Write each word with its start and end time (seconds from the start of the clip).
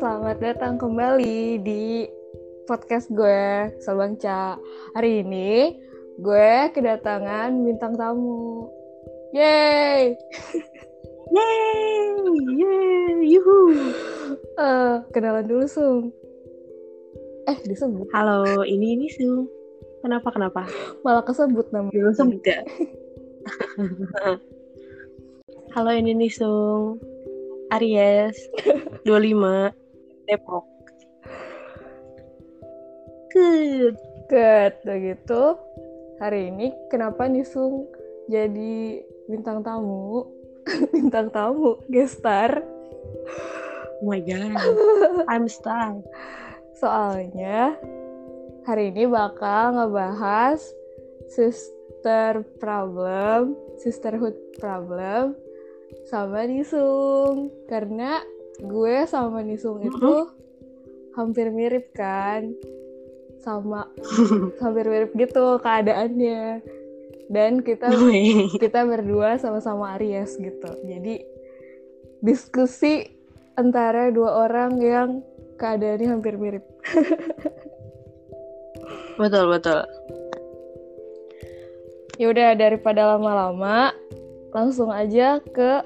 selamat 0.00 0.40
datang 0.40 0.80
kembali 0.80 1.60
di 1.60 2.08
podcast 2.64 3.12
gue, 3.12 3.68
Ca. 4.16 4.56
Hari 4.96 5.20
ini 5.20 5.76
gue 6.16 6.72
kedatangan 6.72 7.52
bintang 7.52 8.00
tamu. 8.00 8.64
Yeay! 9.36 10.16
Yeay! 11.36 12.16
Yeay! 12.48 13.28
Yuhu! 13.28 13.76
Uh, 14.56 15.04
kenalan 15.12 15.44
dulu, 15.44 15.68
Sung. 15.68 16.08
Eh, 17.44 17.60
disebut. 17.68 18.08
Halo, 18.16 18.64
ini 18.64 18.96
ini 18.96 19.12
Sung. 19.12 19.52
Kenapa, 20.00 20.32
kenapa? 20.32 20.64
Malah 21.04 21.28
kesebut 21.28 21.68
namanya. 21.76 21.92
Belum 21.92 22.16
sebut 22.16 22.40
ya? 22.48 22.64
Halo, 25.76 25.92
ini 25.92 26.32
Sung. 26.32 26.96
Aries 27.70 28.34
25 29.06 29.79
Depok. 30.30 30.62
Good. 33.34 33.98
Good 34.30 34.74
Begitu 34.86 35.42
Hari 36.22 36.54
ini 36.54 36.70
kenapa 36.86 37.26
Nisung 37.26 37.90
jadi 38.30 39.02
bintang 39.26 39.66
tamu? 39.66 40.30
Bintang 40.94 41.34
tamu 41.34 41.82
Guest 41.90 42.22
star. 42.22 42.62
Oh 43.98 44.06
my 44.06 44.22
god. 44.22 44.54
I'm 45.34 45.50
star. 45.50 45.98
Soalnya 46.78 47.74
Hari 48.70 48.94
ini 48.94 49.10
bakal 49.10 49.82
ngebahas 49.82 50.62
Sister 51.26 52.46
problem 52.62 53.58
Sisterhood 53.82 54.38
problem 54.62 55.34
sama 56.06 56.46
Nisung. 56.46 57.50
Karena 57.66 58.22
gue 58.60 58.96
sama 59.08 59.40
Nisung 59.40 59.80
itu 59.82 60.14
hampir 61.16 61.50
mirip 61.50 61.90
kan 61.96 62.54
sama 63.40 63.88
hampir 64.62 64.84
mirip 64.86 65.10
gitu 65.16 65.58
keadaannya. 65.60 66.60
Dan 67.30 67.62
kita 67.62 67.86
kita 68.58 68.82
berdua 68.82 69.38
sama-sama 69.38 69.94
Aries 69.94 70.34
gitu. 70.34 70.70
Jadi 70.82 71.22
diskusi 72.20 73.06
antara 73.54 74.10
dua 74.10 74.50
orang 74.50 74.82
yang 74.82 75.08
keadaannya 75.56 76.08
hampir 76.10 76.34
mirip. 76.40 76.66
Betul 79.20 79.52
betul. 79.52 79.84
Ya 82.16 82.32
udah 82.32 82.56
daripada 82.56 83.04
lama-lama 83.04 83.92
langsung 84.48 84.88
aja 84.88 85.44
ke 85.44 85.84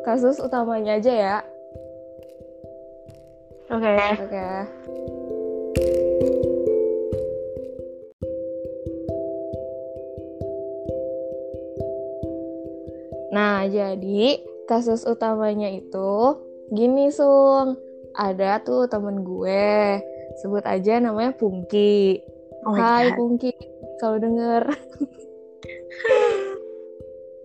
kasus 0.00 0.40
utamanya 0.40 0.96
aja 0.96 1.12
ya. 1.12 1.38
Oke. 3.70 3.86
Okay. 3.86 4.10
Oke. 4.18 4.26
Okay. 4.26 4.58
Nah, 13.30 13.62
jadi 13.70 14.42
kasus 14.66 15.06
utamanya 15.06 15.70
itu 15.70 16.42
gini, 16.74 17.14
Sung. 17.14 17.78
Ada 18.18 18.58
tuh 18.66 18.90
temen 18.90 19.22
gue, 19.22 20.02
sebut 20.42 20.66
aja 20.66 20.98
namanya 20.98 21.30
Pungki. 21.38 22.18
Oh 22.66 22.74
Hai 22.74 23.14
God. 23.14 23.22
Pungki, 23.22 23.54
kalau 24.02 24.18
denger. 24.18 24.66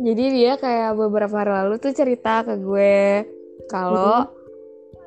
Jadi 0.05 0.23
dia 0.41 0.57
kayak 0.57 0.97
beberapa 0.97 1.31
hari 1.37 1.53
lalu 1.53 1.77
tuh 1.79 1.93
cerita 1.95 2.43
ke 2.43 2.59
gue 2.59 3.23
kalau 3.71 4.25
mm-hmm. 4.25 4.44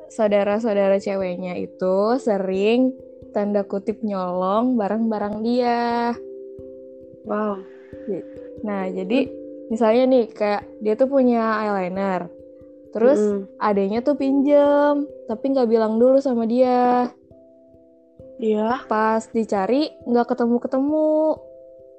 Saudara-saudara 0.09 0.97
ceweknya 0.97 1.55
itu 1.57 2.17
sering 2.19 2.93
tanda 3.31 3.63
kutip 3.63 4.01
nyolong 4.01 4.75
barang-barang 4.75 5.35
dia. 5.45 6.13
Wow. 7.29 7.61
Nah, 8.65 8.89
jadi 8.89 9.29
misalnya 9.69 10.03
nih 10.09 10.25
kayak 10.33 10.63
dia 10.81 10.93
tuh 10.97 11.07
punya 11.07 11.61
eyeliner. 11.61 12.27
Terus 12.89 13.21
mm-hmm. 13.21 13.61
adanya 13.61 13.99
tuh 14.01 14.17
pinjem, 14.17 15.05
tapi 15.29 15.45
nggak 15.53 15.69
bilang 15.69 16.01
dulu 16.01 16.17
sama 16.17 16.49
dia. 16.49 17.13
Iya. 18.41 18.89
Pas 18.89 19.29
dicari 19.29 19.93
nggak 20.09 20.33
ketemu-ketemu 20.33 21.37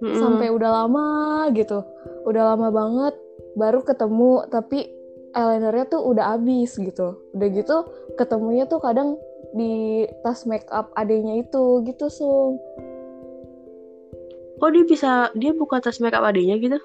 mm-hmm. 0.00 0.21
sampai 0.21 0.48
udah 0.50 0.71
lama 0.82 1.09
gitu 1.53 1.84
udah 2.25 2.54
lama 2.54 2.69
banget 2.72 3.15
baru 3.54 3.84
ketemu 3.84 4.48
tapi 4.48 4.88
eyelinernya 5.37 5.87
tuh 5.91 6.03
udah 6.05 6.37
habis 6.37 6.75
gitu. 6.77 7.21
Udah 7.37 7.49
gitu 7.51 7.77
ketemunya 8.19 8.67
tuh 8.67 8.83
kadang 8.83 9.19
di 9.55 10.07
tas 10.23 10.47
make 10.47 10.67
up 10.71 10.95
adenya 10.95 11.43
itu 11.43 11.83
gitu 11.83 12.07
sung 12.07 12.63
kok 14.61 14.71
dia 14.77 14.85
bisa 14.85 15.33
dia 15.33 15.57
buka 15.57 15.81
tas 15.81 15.99
make 16.05 16.13
up 16.13 16.23
adenya 16.23 16.61
gitu? 16.61 16.77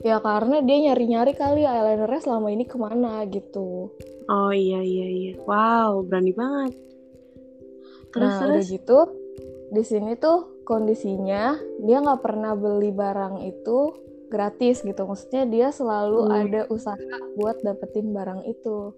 Ya 0.00 0.16
karena 0.24 0.64
dia 0.64 0.88
nyari-nyari 0.88 1.36
kali 1.36 1.68
eyelinernya 1.68 2.24
selama 2.24 2.48
ini 2.48 2.64
ke 2.64 2.80
mana 2.80 3.20
gitu. 3.28 3.92
Oh 4.32 4.48
iya 4.48 4.80
iya 4.80 5.06
iya. 5.12 5.32
Wow 5.44 6.08
berani 6.08 6.32
banget. 6.32 6.72
Terus 8.16 8.32
nah, 8.32 8.40
terus? 8.40 8.56
udah 8.56 8.64
gitu 8.72 8.98
di 9.70 9.82
sini 9.84 10.16
tuh 10.16 10.64
kondisinya 10.64 11.60
dia 11.84 12.00
nggak 12.00 12.24
pernah 12.24 12.56
beli 12.56 12.90
barang 12.90 13.44
itu 13.44 13.78
gratis 14.30 14.86
gitu. 14.86 15.02
Maksudnya 15.04 15.44
dia 15.50 15.68
selalu 15.74 16.24
hmm. 16.24 16.32
ada 16.32 16.60
usaha 16.70 16.96
buat 17.36 17.58
dapetin 17.60 18.14
barang 18.14 18.46
itu. 18.46 18.94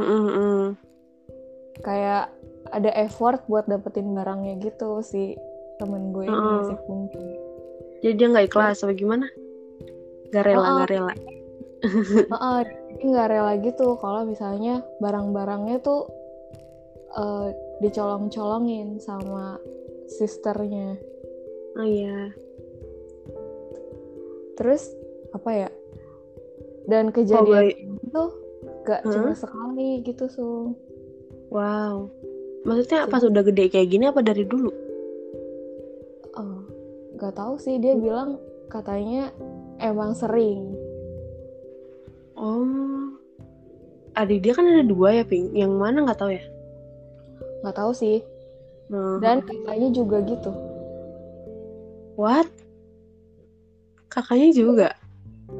Hmm. 0.00 0.80
kayak 1.80 2.32
ada 2.72 2.88
effort 2.96 3.44
buat 3.48 3.68
dapetin 3.68 4.16
barangnya 4.16 4.60
gitu 4.64 5.00
si 5.04 5.36
temen 5.76 6.12
gue 6.12 6.24
ini 6.24 6.32
hmm. 6.32 6.64
si 6.68 6.74
Pungki. 6.84 7.28
Jadi 8.00 8.14
dia 8.16 8.26
nggak 8.32 8.46
ikhlas 8.48 8.84
apa 8.84 8.92
gimana? 8.96 9.26
Gak 10.32 10.44
rela 10.46 10.66
nggak 10.80 10.90
rela. 10.92 11.14
Uh, 12.32 12.60
jadi 12.64 13.04
nggak 13.12 13.28
rela 13.28 13.52
gitu 13.60 13.96
kalau 14.00 14.24
misalnya 14.24 14.84
barang-barangnya 15.00 15.80
tuh 15.84 16.08
uh, 17.16 17.52
dicolong-colongin 17.80 19.00
sama 19.00 19.56
sisternya. 20.08 20.96
Oh 21.76 21.86
iya 21.86 22.32
terus 24.60 24.92
apa 25.32 25.66
ya 25.66 25.70
dan 26.84 27.08
kejadian 27.08 27.72
oh, 27.72 27.96
itu 28.04 28.22
gak 28.84 29.00
huh? 29.08 29.12
cuma 29.16 29.32
sekali 29.32 30.04
gitu 30.04 30.28
so 30.28 30.76
wow 31.48 32.04
maksudnya 32.68 33.08
pas 33.08 33.24
udah 33.24 33.40
gede 33.40 33.72
kayak 33.72 33.88
gini 33.88 34.12
apa 34.12 34.20
dari 34.20 34.44
dulu 34.44 34.68
oh 36.36 36.60
gak 37.16 37.32
tahu 37.40 37.56
sih 37.56 37.80
dia 37.80 37.96
hmm. 37.96 38.04
bilang 38.04 38.30
katanya 38.68 39.32
emang 39.80 40.12
sering 40.12 40.76
oh 42.36 43.16
adik 44.12 44.44
dia 44.44 44.52
kan 44.52 44.68
ada 44.68 44.84
dua 44.84 45.22
ya 45.22 45.24
ping 45.24 45.56
yang 45.56 45.72
mana 45.80 46.04
nggak 46.04 46.20
tahu 46.20 46.36
ya 46.36 46.44
nggak 47.64 47.76
tahu 47.80 47.96
sih 47.96 48.20
Hmm. 48.90 49.22
Dan 49.22 49.46
kakaknya 49.46 49.88
juga 49.94 50.18
gitu. 50.26 50.50
What? 52.18 52.50
Kakaknya 54.10 54.50
juga? 54.50 54.88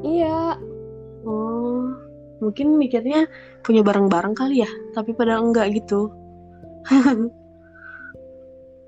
Iya. 0.03 0.59
Oh, 1.23 1.87
mungkin 2.43 2.75
mikirnya 2.75 3.29
punya 3.63 3.81
barang-barang 3.85 4.35
kali 4.35 4.65
ya, 4.65 4.71
tapi 4.91 5.15
pada 5.15 5.39
enggak 5.39 5.71
gitu. 5.77 6.11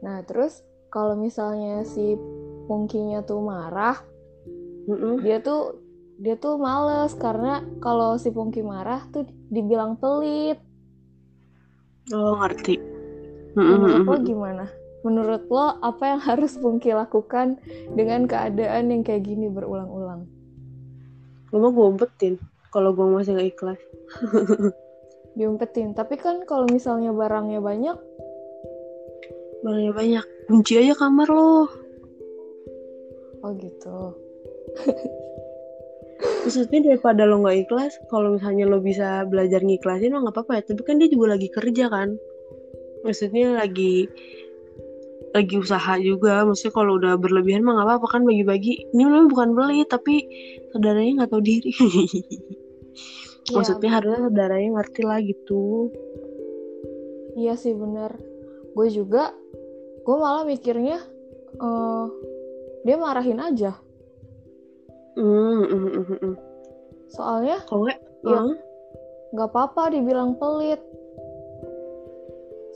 nah, 0.05 0.19
terus 0.27 0.65
kalau 0.91 1.15
misalnya 1.15 1.85
si 1.87 2.17
Pungkinya 2.63 3.19
tuh 3.27 3.43
marah, 3.43 3.99
mm 4.87 4.95
-mm. 4.95 5.15
dia 5.19 5.43
tuh 5.43 5.77
dia 6.15 6.39
tuh 6.39 6.55
males 6.55 7.11
karena 7.19 7.59
kalau 7.83 8.15
si 8.15 8.31
Pungki 8.31 8.63
marah 8.63 9.03
tuh 9.11 9.27
dibilang 9.51 9.99
pelit. 9.99 10.57
Oh, 12.11 12.35
ngerti 12.39 12.93
Menurut 13.53 14.03
lo 14.03 14.17
gimana? 14.25 14.65
Menurut 15.03 15.43
lo 15.51 15.75
apa 15.83 16.15
yang 16.15 16.21
harus 16.23 16.55
Pungki 16.55 16.95
lakukan 16.95 17.59
dengan 17.91 18.23
keadaan 18.23 18.87
yang 18.87 19.03
kayak 19.03 19.27
gini 19.27 19.51
berulang-ulang? 19.51 20.23
Gue 21.51 21.59
mau 21.59 21.75
gue 21.75 21.85
umpetin 21.91 22.39
kalau 22.71 22.95
gue 22.95 23.03
masih 23.05 23.35
gak 23.35 23.51
ikhlas. 23.51 23.81
Diumpetin, 25.37 25.91
tapi 25.91 26.15
kan 26.15 26.47
kalau 26.47 26.65
misalnya 26.71 27.11
barangnya 27.11 27.59
banyak, 27.59 27.97
barangnya 29.65 29.93
banyak, 29.93 30.25
kunci 30.47 30.79
aja 30.79 30.95
kamar 30.95 31.27
lo. 31.27 31.67
Oh 33.43 33.51
gitu. 33.59 34.15
Maksudnya 36.47 36.79
daripada 36.95 37.27
lo 37.27 37.43
gak 37.43 37.59
ikhlas, 37.67 37.93
kalau 38.07 38.39
misalnya 38.39 38.71
lo 38.71 38.79
bisa 38.79 39.27
belajar 39.27 39.59
ngiklasin 39.59 40.15
lo 40.15 40.23
gak 40.23 40.39
apa-apa 40.39 40.63
ya. 40.63 40.63
Tapi 40.71 40.81
kan 40.87 40.95
dia 40.95 41.11
juga 41.11 41.35
lagi 41.35 41.51
kerja 41.51 41.91
kan 41.91 42.15
maksudnya 43.03 43.59
lagi 43.59 44.07
lagi 45.33 45.55
usaha 45.57 45.93
juga. 45.97 46.45
Maksudnya 46.45 46.73
kalau 46.73 47.01
udah 47.01 47.17
berlebihan 47.17 47.65
mah 47.65 47.81
nggak 47.81 47.87
apa-apa 47.89 48.07
kan 48.07 48.21
bagi-bagi. 48.23 48.93
Ini 48.93 49.01
memang 49.03 49.27
bukan 49.33 49.49
beli 49.57 49.81
tapi 49.89 50.23
saudaranya 50.71 51.25
nggak 51.25 51.31
tahu 51.33 51.43
diri. 51.43 51.73
Ya, 53.43 53.59
maksudnya 53.59 53.91
harusnya 53.91 54.19
saudaranya 54.23 54.69
ngerti 54.79 55.01
lah 55.03 55.19
gitu. 55.19 55.91
Iya 57.35 57.59
sih 57.59 57.75
bener. 57.75 58.15
Gue 58.71 58.87
juga 58.87 59.35
gue 60.07 60.15
malah 60.15 60.47
mikirnya 60.47 61.03
uh, 61.59 62.07
dia 62.87 62.95
marahin 62.95 63.43
aja. 63.43 63.75
Mm, 65.19 65.59
mm, 65.67 65.89
mm, 65.91 66.17
mm. 66.23 66.35
soalnya 67.11 67.61
kalau 67.69 67.85
nggak 67.85 67.99
ya 68.25 68.39
uh, 68.41 68.55
nggak 69.35 69.49
apa-apa 69.51 69.91
dibilang 69.91 70.39
pelit. 70.39 70.79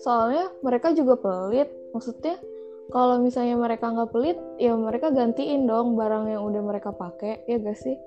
Soalnya 0.03 0.51
mereka 0.61 0.91
juga 0.91 1.15
pelit 1.15 1.71
maksudnya 1.95 2.35
kalau 2.87 3.19
misalnya 3.19 3.59
mereka 3.59 3.91
nggak 3.91 4.11
pelit 4.15 4.39
ya 4.55 4.71
mereka 4.71 5.11
gantiin 5.11 5.67
dong 5.67 5.99
barang 5.99 6.31
yang 6.31 6.43
udah 6.47 6.61
mereka 6.63 6.95
pakai 6.95 7.43
ya 7.43 7.59
gak 7.59 7.75
sih? 7.75 7.99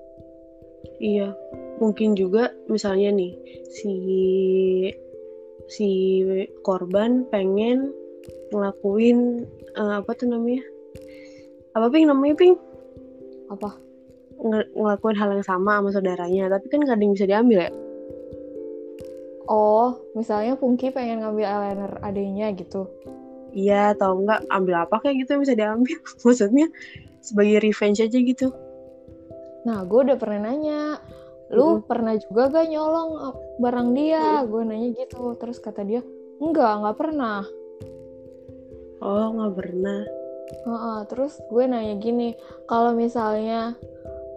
Iya 0.97 1.37
mungkin 1.77 2.17
juga 2.17 2.49
misalnya 2.65 3.13
nih 3.13 3.33
si 3.69 3.93
si 5.69 5.89
korban 6.65 7.29
pengen 7.29 7.93
ngelakuin 8.49 9.45
uh, 9.77 10.01
apa 10.01 10.11
tuh 10.17 10.33
namanya? 10.33 10.65
Apa 11.77 11.87
ping 11.93 12.09
namanya 12.09 12.35
ping? 12.35 12.57
Apa? 13.53 13.77
Ng 14.41 14.65
ngelakuin 14.73 15.17
hal 15.21 15.29
yang 15.37 15.45
sama 15.45 15.77
sama 15.77 15.89
saudaranya 15.93 16.49
tapi 16.49 16.65
kan 16.73 16.81
gak 16.81 16.97
ada 16.97 17.03
yang 17.05 17.13
bisa 17.13 17.29
diambil 17.29 17.69
ya? 17.69 17.71
Oh 19.45 20.01
misalnya 20.17 20.57
Pungki 20.57 20.89
pengen 20.89 21.21
ngambil 21.21 21.45
eyeliner 21.45 21.93
adanya 22.01 22.49
gitu 22.57 22.89
iya 23.51 23.93
atau 23.95 24.19
enggak 24.23 24.43
ambil 24.49 24.75
apa 24.87 24.95
kayak 25.03 25.23
gitu 25.23 25.29
yang 25.37 25.43
bisa 25.43 25.55
diambil 25.55 25.97
maksudnya 26.25 26.67
sebagai 27.21 27.57
revenge 27.61 27.99
aja 28.01 28.17
gitu 28.17 28.47
nah 29.61 29.85
gue 29.85 29.99
udah 30.09 30.17
pernah 30.17 30.39
nanya 30.49 30.97
lu 31.51 31.77
hmm. 31.77 31.85
pernah 31.85 32.15
juga 32.15 32.49
gak 32.49 32.67
nyolong 32.71 33.09
barang 33.59 33.89
dia 33.93 34.41
hmm. 34.41 34.47
gue 34.49 34.61
nanya 34.65 34.89
gitu 34.95 35.35
terus 35.37 35.59
kata 35.59 35.83
dia 35.83 36.01
enggak 36.41 36.81
nggak 36.81 36.97
pernah 36.97 37.45
oh 39.03 39.27
nggak 39.37 39.53
pernah 39.53 40.01
uh 40.65 40.71
-uh. 40.73 40.99
terus 41.05 41.37
gue 41.51 41.63
nanya 41.67 41.95
gini 42.01 42.33
kalau 42.65 42.97
misalnya 42.97 43.77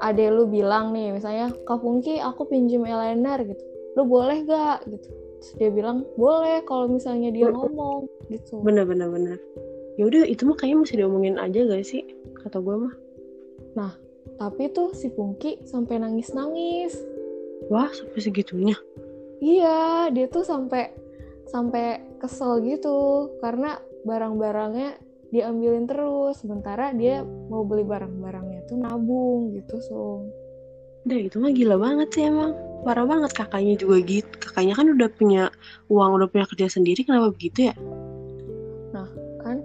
ade 0.02 0.28
lu 0.28 0.50
bilang 0.50 0.92
nih 0.92 1.14
misalnya 1.14 1.54
kak 1.64 1.80
Pungki 1.80 2.18
aku 2.18 2.50
pinjem 2.50 2.84
eyeliner 2.84 3.40
gitu 3.46 3.64
lu 3.94 4.02
boleh 4.04 4.42
gak 4.44 4.82
gitu 4.90 5.23
terus 5.44 5.60
dia 5.60 5.68
bilang 5.68 6.08
boleh 6.16 6.64
kalau 6.64 6.88
misalnya 6.88 7.28
dia 7.28 7.52
ngomong 7.52 8.08
gitu. 8.32 8.64
Bener 8.64 8.88
bener 8.88 9.12
bener. 9.12 9.36
Ya 10.00 10.08
udah 10.08 10.24
itu 10.24 10.48
mah 10.48 10.56
kayaknya 10.56 10.80
mesti 10.80 10.94
diomongin 10.96 11.36
aja 11.36 11.68
gak 11.68 11.84
sih? 11.84 12.00
Kata 12.40 12.64
gue 12.64 12.72
mah. 12.80 12.94
Nah 13.76 13.92
tapi 14.40 14.72
tuh 14.72 14.96
si 14.96 15.12
Pungki 15.12 15.60
sampai 15.68 16.00
nangis 16.00 16.32
nangis 16.32 16.96
wah 17.68 17.92
sampai 17.92 18.20
segitunya? 18.24 18.76
Iya 19.44 20.08
dia 20.16 20.32
tuh 20.32 20.48
sampai 20.48 20.88
sampai 21.52 22.00
kesel 22.16 22.64
gitu. 22.64 23.28
Karena 23.44 23.76
barang-barangnya 24.08 24.96
diambilin 25.28 25.84
terus 25.84 26.40
sementara 26.40 26.96
dia 26.96 27.20
mau 27.52 27.68
beli 27.68 27.84
barang-barangnya 27.84 28.64
tuh 28.64 28.80
nabung 28.80 29.52
gitu 29.52 29.76
so 29.82 30.24
Udah 31.04 31.18
itu 31.20 31.36
mah 31.40 31.52
gila 31.52 31.76
banget 31.76 32.08
sih 32.16 32.24
emang. 32.28 32.52
Parah 32.84 33.08
banget 33.08 33.32
kakaknya 33.32 33.80
juga 33.80 33.96
gitu 34.04 34.28
kakaknya 34.36 34.76
kan 34.76 34.86
udah 34.92 35.08
punya 35.16 35.42
uang 35.88 36.20
udah 36.20 36.28
punya 36.28 36.44
kerja 36.52 36.68
sendiri 36.68 37.00
kenapa 37.00 37.32
begitu 37.32 37.72
ya? 37.72 37.74
Nah 38.92 39.08
kan 39.40 39.64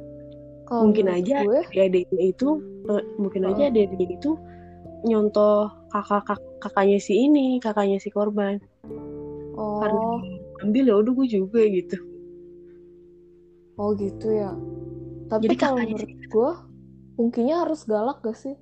kalau 0.64 0.88
mungkin 0.88 1.12
aja 1.12 1.44
gue, 1.44 1.62
adiknya 1.76 2.24
itu 2.32 2.64
uh, 2.88 3.04
mungkin 3.20 3.44
oh. 3.44 3.52
aja 3.52 3.68
adiknya 3.68 4.08
itu 4.08 4.40
nyontoh 5.04 5.68
kakak 5.92 6.32
kak, 6.32 6.40
kakaknya 6.64 7.00
si 7.00 7.28
ini 7.28 7.60
kakaknya 7.60 8.00
si 8.00 8.08
korban. 8.12 8.64
Oh. 9.60 9.84
karena 9.84 10.08
ambil 10.64 10.84
ya 10.88 10.96
udah 11.04 11.14
gue 11.20 11.28
juga 11.28 11.62
gitu. 11.68 11.98
Oh 13.76 13.92
gitu 14.00 14.32
ya. 14.32 14.56
Tapi 15.28 15.56
kalau 15.60 15.84
menurut 15.84 16.24
gue 16.24 16.52
mungkinnya 17.20 17.68
harus 17.68 17.84
galak 17.84 18.24
gak 18.24 18.40
sih 18.40 18.56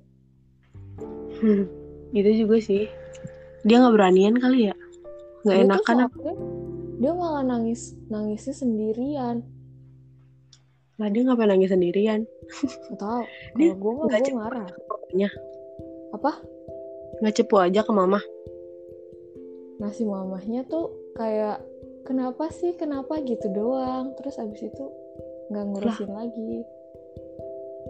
gitu 2.12 2.46
juga 2.46 2.56
sih. 2.62 2.88
Dia 3.66 3.82
nggak 3.82 3.94
beranian 3.94 4.36
kali 4.38 4.70
ya? 4.70 4.74
Nggak 5.44 5.58
enakan 5.64 5.96
apa? 6.08 6.16
dia 6.98 7.14
malah 7.14 7.46
nangis 7.46 7.94
nangisnya 8.10 8.54
sendirian. 8.58 9.46
Lah 10.98 11.08
dia 11.14 11.22
ngapain 11.22 11.46
nangis 11.46 11.70
sendirian? 11.70 12.26
Nggak 12.90 12.98
tahu. 12.98 13.22
Kalau 13.54 13.76
gue 13.78 13.92
nggak 14.02 14.20
gue 14.26 14.34
marah. 14.34 14.68
apa? 16.10 16.32
Nggak 17.22 17.34
cepu 17.38 17.54
aja 17.62 17.80
ke 17.86 17.92
mama. 17.94 18.18
Nah 19.78 19.90
si 19.94 20.02
mamahnya 20.02 20.66
tuh 20.66 20.90
kayak 21.14 21.62
kenapa 22.02 22.50
sih? 22.50 22.74
Kenapa? 22.74 23.22
Gitu 23.22 23.46
doang. 23.54 24.18
Terus 24.18 24.42
abis 24.42 24.66
itu 24.66 24.84
nggak 25.54 25.64
ngurusin 25.70 26.10
lah. 26.10 26.26
lagi 26.26 26.66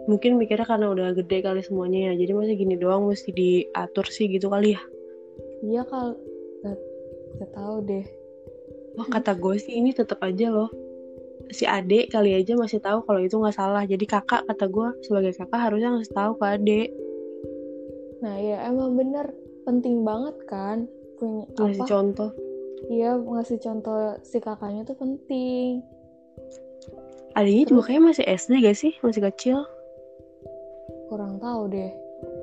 mungkin 0.05 0.39
mikirnya 0.39 0.67
karena 0.67 0.93
udah 0.93 1.17
gede 1.17 1.43
kali 1.43 1.61
semuanya 1.65 2.13
ya. 2.13 2.23
Jadi 2.23 2.31
masih 2.37 2.55
gini 2.55 2.75
doang 2.77 3.09
mesti 3.09 3.33
diatur 3.33 4.05
sih 4.07 4.29
gitu 4.31 4.47
kali 4.47 4.77
ya. 4.77 4.81
Iya 5.59 5.81
kal 5.87 6.15
gak, 6.63 6.77
gak 7.41 7.51
tahu 7.51 7.75
deh. 7.83 8.05
Wah 8.95 9.07
kata 9.09 9.35
gue 9.35 9.55
sih 9.59 9.75
ini 9.75 9.91
tetap 9.91 10.21
aja 10.23 10.47
loh. 10.47 10.69
Si 11.49 11.65
adek 11.65 12.13
kali 12.13 12.37
aja 12.37 12.53
masih 12.53 12.79
tahu 12.79 13.01
kalau 13.03 13.19
itu 13.19 13.35
nggak 13.35 13.57
salah. 13.57 13.83
Jadi 13.83 14.05
kakak 14.05 14.45
kata 14.45 14.65
gue 14.69 14.87
sebagai 15.03 15.33
kakak 15.33 15.59
harusnya 15.59 15.89
ngasih 15.95 16.13
tahu 16.13 16.31
ke 16.37 16.45
adek 16.45 16.89
nah 18.19 18.35
ya 18.35 18.67
emang 18.67 18.99
bener. 18.99 19.31
Penting 19.63 20.03
banget 20.03 20.35
kan? 20.47 20.87
Punya 21.19 21.47
ngasih 21.55 21.83
apa? 21.83 21.91
contoh. 21.91 22.31
Iya 22.87 23.19
ngasih 23.19 23.57
contoh 23.59 24.19
si 24.23 24.37
kakaknya 24.39 24.87
tuh 24.87 24.97
penting. 24.97 25.83
Adiknya 27.35 27.65
juga 27.69 27.81
kayak 27.91 28.03
masih 28.03 28.25
SD 28.25 28.51
gak 28.65 28.77
sih? 28.79 28.93
Masih 29.05 29.21
kecil 29.23 29.57
kurang 31.39 31.71
tahu 31.71 31.71
deh. 31.71 31.91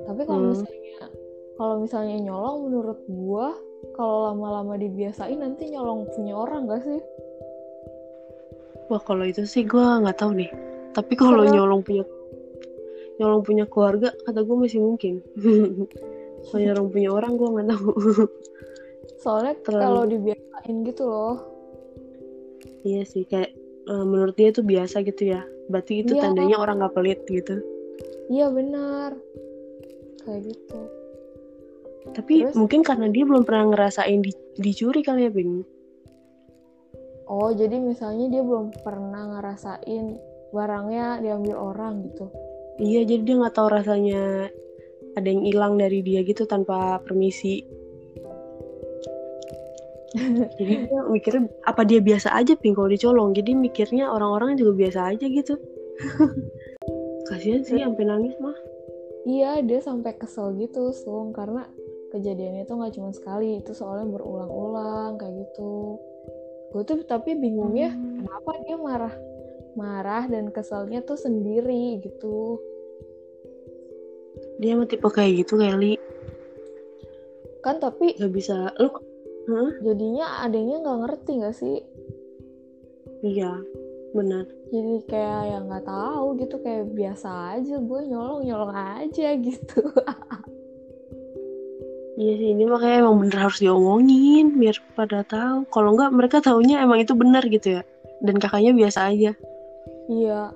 Tapi 0.09 0.21
kalau 0.25 0.41
hmm. 0.41 0.49
misalnya 0.49 1.05
kalau 1.57 1.75
misalnya 1.81 2.17
nyolong 2.17 2.57
menurut 2.65 2.99
gua 3.05 3.47
kalau 3.93 4.33
lama-lama 4.33 4.73
dibiasain 4.77 5.37
nanti 5.37 5.69
nyolong 5.69 6.09
punya 6.17 6.33
orang 6.33 6.65
gak 6.65 6.81
sih? 6.81 7.01
Wah 8.89 9.01
kalau 9.05 9.21
itu 9.29 9.45
sih 9.45 9.69
gua 9.69 10.01
nggak 10.01 10.17
tahu 10.17 10.33
nih. 10.33 10.49
Tapi 10.97 11.13
kalau 11.13 11.45
nyolong 11.45 11.85
punya 11.85 12.01
nyolong 13.21 13.41
punya 13.45 13.65
keluarga 13.69 14.09
kata 14.25 14.41
gue 14.41 14.57
masih 14.57 14.81
mungkin. 14.81 15.21
Kalau 16.47 16.61
nyolong 16.61 16.89
punya 16.93 17.09
orang 17.09 17.33
gue 17.33 17.49
nggak 17.49 17.69
tahu. 17.73 17.91
Soalnya 19.25 19.57
Terlalu... 19.65 19.83
kalau 19.89 20.03
dibiasain 20.05 20.75
gitu 20.85 21.03
loh. 21.09 21.37
Iya 22.85 23.01
sih 23.09 23.25
kayak 23.25 23.57
uh, 23.89 24.05
menurut 24.05 24.37
dia 24.37 24.53
itu 24.53 24.61
biasa 24.61 25.01
gitu 25.01 25.33
ya. 25.33 25.41
Berarti 25.65 26.05
itu 26.05 26.13
iya. 26.13 26.29
tandanya 26.29 26.61
orang 26.61 26.77
nggak 26.77 26.93
pelit 26.93 27.25
gitu 27.25 27.57
iya 28.31 28.47
benar. 28.51 29.15
Kayak 30.23 30.41
gitu. 30.51 30.79
Tapi 32.15 32.33
Terus, 32.47 32.55
mungkin 32.55 32.81
karena 32.83 33.07
dia 33.11 33.23
belum 33.27 33.43
pernah 33.43 33.75
ngerasain 33.75 34.19
di, 34.23 34.31
dicuri 34.59 35.03
kali 35.03 35.27
ya 35.27 35.31
Bing? 35.31 35.63
Oh 37.27 37.51
jadi 37.51 37.75
misalnya 37.83 38.31
dia 38.31 38.43
belum 38.43 38.71
pernah 38.79 39.35
ngerasain 39.35 40.15
barangnya 40.55 41.19
diambil 41.19 41.55
orang 41.59 42.07
gitu. 42.07 42.31
Iya 42.79 43.03
jadi 43.03 43.21
dia 43.27 43.35
nggak 43.43 43.55
tahu 43.57 43.67
rasanya 43.67 44.47
ada 45.19 45.27
yang 45.27 45.43
hilang 45.43 45.75
dari 45.75 45.99
dia 45.99 46.23
gitu 46.23 46.47
tanpa 46.47 47.03
permisi. 47.03 47.67
Jadi 50.55 50.73
dia 50.87 50.99
mikirnya 51.11 51.51
apa 51.67 51.83
dia 51.83 51.99
biasa 51.99 52.31
aja 52.31 52.55
ping 52.55 52.71
kalau 52.71 52.87
dicolong? 52.87 53.35
Jadi 53.35 53.51
mikirnya 53.51 54.07
orang-orang 54.07 54.55
juga 54.55 54.87
biasa 54.87 55.11
aja 55.11 55.25
gitu 55.27 55.59
kasihan 57.27 57.61
sih 57.63 57.83
sampai 57.83 58.05
nangis 58.07 58.35
mah. 58.39 58.57
Iya 59.27 59.59
dia 59.59 59.83
sampai 59.83 60.15
kesel 60.15 60.55
gitu 60.55 60.95
Sung 60.95 61.35
karena 61.35 61.67
kejadiannya 62.15 62.63
itu 62.63 62.73
nggak 62.73 62.93
cuma 62.95 63.11
sekali 63.11 63.59
itu 63.59 63.75
soalnya 63.75 64.07
berulang-ulang 64.07 65.19
kayak 65.19 65.35
gitu. 65.43 65.99
Gue 66.71 66.83
tuh 66.87 67.03
tapi 67.03 67.35
bingungnya 67.35 67.91
hmm. 67.91 68.23
kenapa 68.23 68.51
dia 68.63 68.77
marah? 68.79 69.15
Marah 69.75 70.23
dan 70.31 70.49
keselnya 70.49 71.03
tuh 71.03 71.19
sendiri 71.19 71.99
gitu. 71.99 72.57
Dia 74.63 74.79
mah 74.79 74.87
tipe 74.87 75.05
kayak 75.11 75.43
gitu 75.43 75.59
Kelly. 75.59 75.99
Kan 77.61 77.83
tapi 77.83 78.15
nggak 78.15 78.31
bisa 78.31 78.71
lu 78.79 78.89
huh? 79.51 79.71
jadinya 79.83 80.43
adanya 80.47 80.79
nggak 80.81 80.99
ngerti 81.03 81.31
nggak 81.43 81.55
sih? 81.55 81.77
Iya 83.27 83.59
benar 84.15 84.45
jadi 84.67 84.95
kayak 85.07 85.41
yang 85.51 85.63
nggak 85.71 85.85
tahu 85.87 86.27
gitu 86.39 86.55
kayak 86.63 86.85
biasa 86.91 87.29
aja 87.59 87.75
gue 87.79 88.01
nyolong 88.07 88.41
nyolong 88.43 88.73
aja 88.75 89.27
gitu 89.47 89.81
Iya 92.17 92.33
sih 92.33 92.49
ini 92.49 92.65
makanya 92.65 93.05
emang 93.05 93.21
bener 93.21 93.45
harus 93.45 93.61
diomongin 93.61 94.57
biar 94.57 94.81
pada 94.97 95.21
tahu. 95.21 95.69
Kalau 95.69 95.93
nggak 95.93 96.11
mereka 96.17 96.37
taunya 96.41 96.81
emang 96.81 97.05
itu 97.05 97.13
benar 97.13 97.45
gitu 97.45 97.77
ya. 97.77 97.81
Dan 98.25 98.41
kakaknya 98.41 98.73
biasa 98.73 99.13
aja. 99.13 99.37
Iya. 100.09 100.49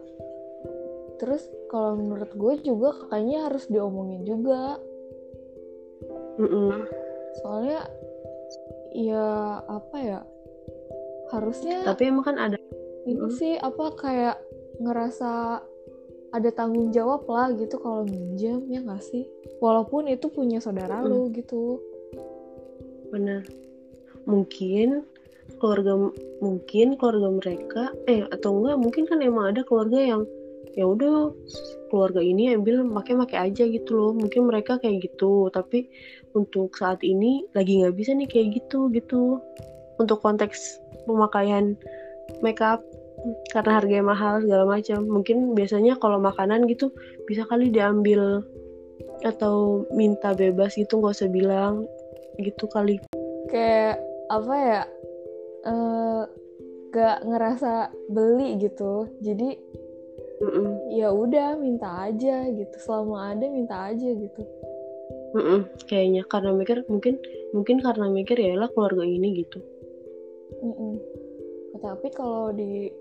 Terus 1.21 1.45
kalau 1.69 2.01
menurut 2.01 2.33
gue 2.33 2.53
juga 2.65 2.97
kakaknya 2.97 3.45
harus 3.45 3.69
diomongin 3.69 4.25
juga. 4.25 4.81
Mm 6.41 6.49
-mm. 6.49 6.69
Soalnya 7.45 7.85
ya 8.97 9.61
apa 9.61 9.97
ya 10.01 10.19
harusnya. 11.29 11.85
Tapi 11.85 12.09
emang 12.09 12.25
kan 12.25 12.41
ada 12.41 12.57
ini 13.05 13.27
sih 13.33 13.53
apa 13.57 13.85
kayak 13.97 14.37
ngerasa 14.81 15.61
ada 16.31 16.49
tanggung 16.55 16.95
jawab 16.95 17.27
lah 17.27 17.51
gitu 17.59 17.75
kalau 17.81 18.07
minjem 18.07 18.63
ya 18.71 18.79
nggak 18.79 19.03
sih? 19.03 19.27
Walaupun 19.59 20.07
itu 20.07 20.31
punya 20.31 20.63
saudara 20.63 21.03
Mm. 21.03 21.07
lu 21.09 21.21
gitu. 21.35 21.81
Benar 23.11 23.43
mungkin 24.23 25.03
keluarga 25.57 25.97
mungkin 26.39 26.95
keluarga 26.95 27.29
mereka 27.33 27.83
eh 28.07 28.23
atau 28.29 28.61
enggak 28.61 28.77
mungkin 28.79 29.03
kan 29.09 29.19
emang 29.19 29.51
ada 29.51 29.61
keluarga 29.65 29.97
yang 29.97 30.21
ya 30.77 30.87
udah 30.87 31.35
keluarga 31.91 32.23
ini 32.23 32.55
ambil 32.55 32.87
pakai 32.95 33.19
pakai 33.19 33.37
aja 33.51 33.67
gitu 33.67 33.91
loh. 33.91 34.11
Mungkin 34.15 34.47
mereka 34.47 34.79
kayak 34.79 35.03
gitu 35.11 35.51
tapi 35.51 35.91
untuk 36.31 36.79
saat 36.79 37.03
ini 37.03 37.43
lagi 37.51 37.83
nggak 37.83 37.95
bisa 37.99 38.15
nih 38.15 38.29
kayak 38.29 38.61
gitu 38.61 38.87
gitu. 38.95 39.43
Untuk 39.99 40.23
konteks 40.23 40.79
pemakaian 41.05 41.75
makeup 42.39 42.79
karena 43.53 43.71
harganya 43.77 44.05
mahal 44.11 44.41
segala 44.41 44.65
macam. 44.65 45.05
Mungkin 45.05 45.53
biasanya 45.53 45.97
kalau 46.01 46.17
makanan 46.17 46.65
gitu 46.69 46.89
bisa 47.29 47.45
kali 47.45 47.69
diambil 47.69 48.41
atau 49.21 49.85
minta 49.93 50.33
bebas 50.33 50.73
gitu 50.73 50.97
nggak 50.97 51.13
usah 51.13 51.29
bilang 51.29 51.85
gitu 52.41 52.65
kali. 52.69 52.97
Kayak 53.49 54.01
apa 54.31 54.55
ya 54.55 54.81
eh 55.61 56.21
gak 56.91 57.17
ngerasa 57.23 57.93
beli 58.11 58.59
gitu. 58.59 59.07
Jadi 59.21 59.55
ya 60.91 61.13
udah 61.13 61.55
minta 61.61 62.09
aja 62.09 62.49
gitu. 62.49 62.75
Selama 62.81 63.37
ada 63.37 63.45
minta 63.45 63.93
aja 63.93 64.09
gitu. 64.09 64.41
Mm-mm, 65.37 65.69
kayaknya. 65.87 66.25
Karena 66.27 66.51
mikir 66.51 66.83
mungkin 66.91 67.21
mungkin 67.55 67.79
karena 67.79 68.09
mikir 68.11 68.35
ya 68.35 68.57
lah 68.57 68.69
keluarga 68.73 69.05
ini 69.05 69.45
gitu. 69.45 69.59
Mm-mm. 70.61 70.99
tapi 71.81 72.13
kalau 72.13 72.53
di 72.53 72.91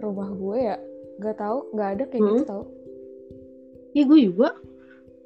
rumah 0.00 0.32
gue 0.32 0.56
ya 0.58 0.76
gak 1.20 1.36
tahu 1.36 1.68
nggak 1.72 1.88
ada 1.94 2.04
kayak 2.08 2.22
gitu 2.22 2.42
Hmm. 2.42 2.48
tau 2.48 2.64
ya 3.92 4.02
gue 4.04 4.20
juga. 4.24 4.50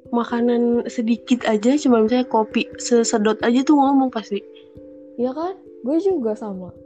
Makanan 0.05 0.85
sedikit 0.85 1.49
aja 1.49 1.73
cuma 1.81 1.97
misalnya 1.99 2.29
kopi 2.29 2.69
sesedot 2.77 3.41
aja 3.41 3.59
tuh 3.61 3.73
ngomong 3.73 4.13
pasti. 4.13 4.37
Ya 5.17 5.33
kan? 5.33 5.57
Gue 5.81 5.97
juga 5.97 6.37
sama. 6.37 6.69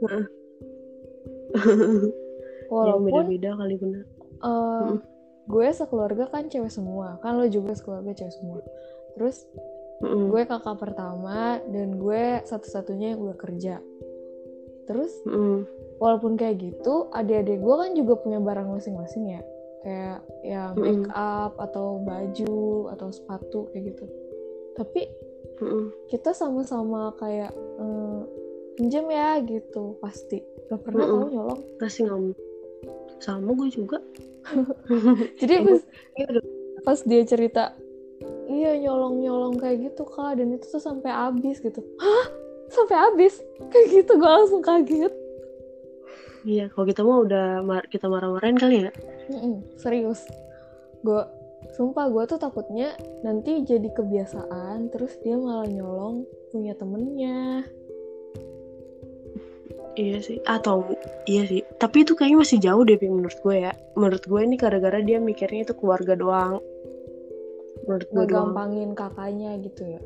Ya 1.50 2.70
walaupun 2.70 3.10
beda-beda 3.26 3.50
kali 3.58 3.74
bener. 3.76 4.04
eh, 4.40 4.86
Mm. 4.86 4.98
gue 5.50 5.66
sekeluarga 5.74 6.30
kan 6.30 6.46
cewek 6.46 6.70
semua. 6.70 7.18
Kan 7.18 7.36
lo 7.36 7.44
juga 7.44 7.74
sekeluarga 7.74 8.14
cewek 8.14 8.30
semua. 8.32 8.62
Terus 9.18 9.44
Mm-mm. 10.00 10.30
gue 10.30 10.42
kakak 10.46 10.78
pertama 10.78 11.58
dan 11.66 11.98
gue 11.98 12.40
satu-satunya 12.46 13.12
yang 13.12 13.20
udah 13.20 13.36
kerja. 13.36 13.82
Terus 14.86 15.12
Mm-mm. 15.26 15.66
Walaupun 16.00 16.34
kayak 16.34 16.58
gitu 16.58 17.12
adik-adik 17.12 17.60
gue 17.60 17.74
kan 17.76 17.90
juga 17.92 18.12
punya 18.18 18.40
barang 18.40 18.68
masing-masing 18.72 19.36
ya. 19.36 19.42
Kayak 19.80 20.18
ya 20.44 20.62
make 20.76 21.08
up 21.12 21.56
atau 21.60 22.00
baju 22.04 22.88
atau 22.96 23.08
sepatu 23.12 23.68
kayak 23.70 23.94
gitu. 23.94 24.04
Tapi 24.80 25.02
kita 26.08 26.32
sama-sama 26.32 27.12
kayak 27.20 27.52
eh, 27.54 28.20
pinjam 28.80 29.06
ya 29.12 29.38
gitu. 29.44 30.00
Pasti. 30.00 30.40
Gak 30.72 30.80
pernah 30.84 31.04
Mm-mm. 31.04 31.20
tahu 31.20 31.28
nyolong. 31.36 31.60
Pasti 31.76 32.00
ngomong 32.08 32.36
sama 33.20 33.52
gue 33.52 33.68
juga. 33.68 33.98
Jadi 35.40 35.54
pas, 35.68 35.80
Ya 36.16 36.24
udah. 36.32 36.44
pas 36.80 36.98
dia 37.04 37.22
cerita 37.28 37.76
iya 38.50 38.74
nyolong 38.80 39.20
nyolong 39.20 39.54
kayak 39.60 39.92
gitu 39.92 40.08
kak. 40.08 40.40
Dan 40.40 40.56
itu 40.56 40.64
tuh 40.64 40.80
sampai 40.80 41.12
habis 41.12 41.60
gitu. 41.60 41.84
Hah? 42.00 42.26
Sampai 42.72 42.96
habis? 42.96 43.36
Kayak 43.68 43.86
gitu 44.00 44.12
gue 44.16 44.30
langsung 44.30 44.64
kaget 44.64 45.12
iya 46.42 46.66
kalau 46.72 46.86
kita 46.86 47.00
mah 47.02 47.18
udah 47.20 47.46
mar- 47.60 47.88
kita 47.88 48.06
marah-marahin 48.06 48.56
kali 48.56 48.76
ya 48.88 48.92
Mm-mm, 49.28 49.60
serius 49.76 50.24
gue 51.00 51.22
sumpah 51.76 52.08
gue 52.08 52.24
tuh 52.26 52.36
takutnya 52.36 52.92
nanti 53.20 53.60
jadi 53.62 53.88
kebiasaan 53.92 54.88
terus 54.88 55.16
dia 55.20 55.36
malah 55.36 55.68
nyolong 55.68 56.24
punya 56.50 56.72
temennya 56.74 57.64
Iya 59.90 60.22
sih, 60.22 60.38
atau 60.46 60.86
iya 61.26 61.44
sih. 61.44 61.66
Tapi 61.76 62.06
itu 62.06 62.14
kayaknya 62.14 62.46
masih 62.46 62.62
jauh 62.62 62.86
deh, 62.86 62.94
menurut 63.02 63.34
gue 63.42 63.56
ya. 63.58 63.74
Menurut 63.98 64.22
gue 64.22 64.40
ini 64.40 64.54
gara-gara 64.54 65.02
dia 65.02 65.18
mikirnya 65.18 65.66
itu 65.66 65.74
keluarga 65.76 66.14
doang. 66.14 66.62
Menurut 67.84 68.06
gue 68.06 68.24
doang. 68.24 68.54
ngegampangin 68.54 68.90
kakaknya 68.94 69.50
gitu 69.60 69.82
ya 69.84 70.00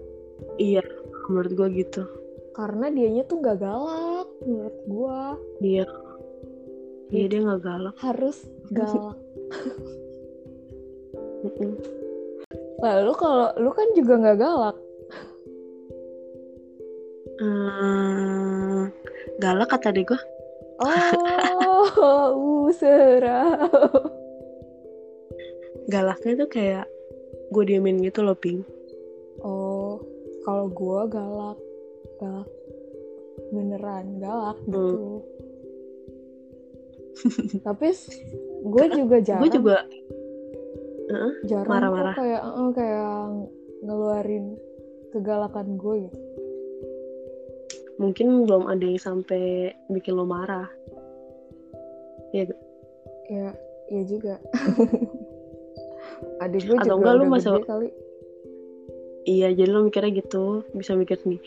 Iya, 0.57 0.83
menurut 1.29 1.53
gue 1.53 1.69
gitu. 1.79 2.03
karena 2.55 2.87
dianya 2.88 3.26
tuh 3.26 3.43
gak 3.43 3.59
galak 3.61 4.29
menurut 4.47 4.79
gue 4.87 5.21
Iya, 5.61 5.85
iya 7.14 7.26
dia 7.30 7.40
nggak 7.40 7.62
galak. 7.62 7.94
harus 8.02 8.38
galak 8.75 9.14
lalu 12.85 13.12
kalau 13.16 13.49
lu 13.56 13.71
kan 13.71 13.88
juga 13.94 14.14
nggak 14.18 14.38
galak 14.40 14.76
Hmm, 17.35 18.94
galak 19.42 19.66
kata 19.66 19.90
deh 19.90 20.06
gue. 20.06 20.21
oh 20.78 22.30
usera 22.71 23.59
Galaknya 25.90 26.33
tuh 26.38 26.49
kayak 26.49 26.87
gue 27.50 27.62
diemin 27.66 27.99
gitu 28.00 28.23
loh, 28.23 28.38
Ping. 28.38 28.62
oh 29.42 29.99
kalau 30.47 30.71
gue 30.71 31.00
galak 31.11 31.59
galak 32.23 32.49
beneran 33.50 34.23
galak 34.23 34.56
Hmm. 34.71 35.18
Tapi 37.66 37.88
gue 38.64 38.87
juga 38.92 39.16
jarang. 39.23 39.42
Gue 39.42 39.50
juga, 39.52 39.76
jarang 41.47 41.71
marah-marah. 41.71 42.14
kayak 42.16 42.42
eh, 42.42 42.71
kayak 42.75 43.14
ngeluarin 43.85 44.44
kegalakan 45.14 45.78
gue 45.78 45.94
gitu. 46.09 46.18
Mungkin 47.94 48.50
belum 48.50 48.66
ada 48.66 48.83
yang 48.83 48.99
sampai 48.99 49.71
bikin 49.87 50.18
lo 50.18 50.26
marah. 50.26 50.66
Iya, 52.35 52.50
ya 53.30 53.54
ya 53.94 54.02
juga. 54.02 54.42
Adik 56.42 56.66
gue 56.66 56.76
Atau 56.83 56.85
juga 56.85 56.94
enggak 56.99 57.14
lu 57.14 57.25
masa- 57.30 57.54
gede 57.54 57.71
kali 57.71 57.88
Iya, 59.25 59.57
jadi 59.57 59.73
lo 59.73 59.88
mikirnya 59.88 60.21
gitu, 60.21 60.69
bisa 60.76 60.93
mikir 60.93 61.16
sendiri, 61.16 61.40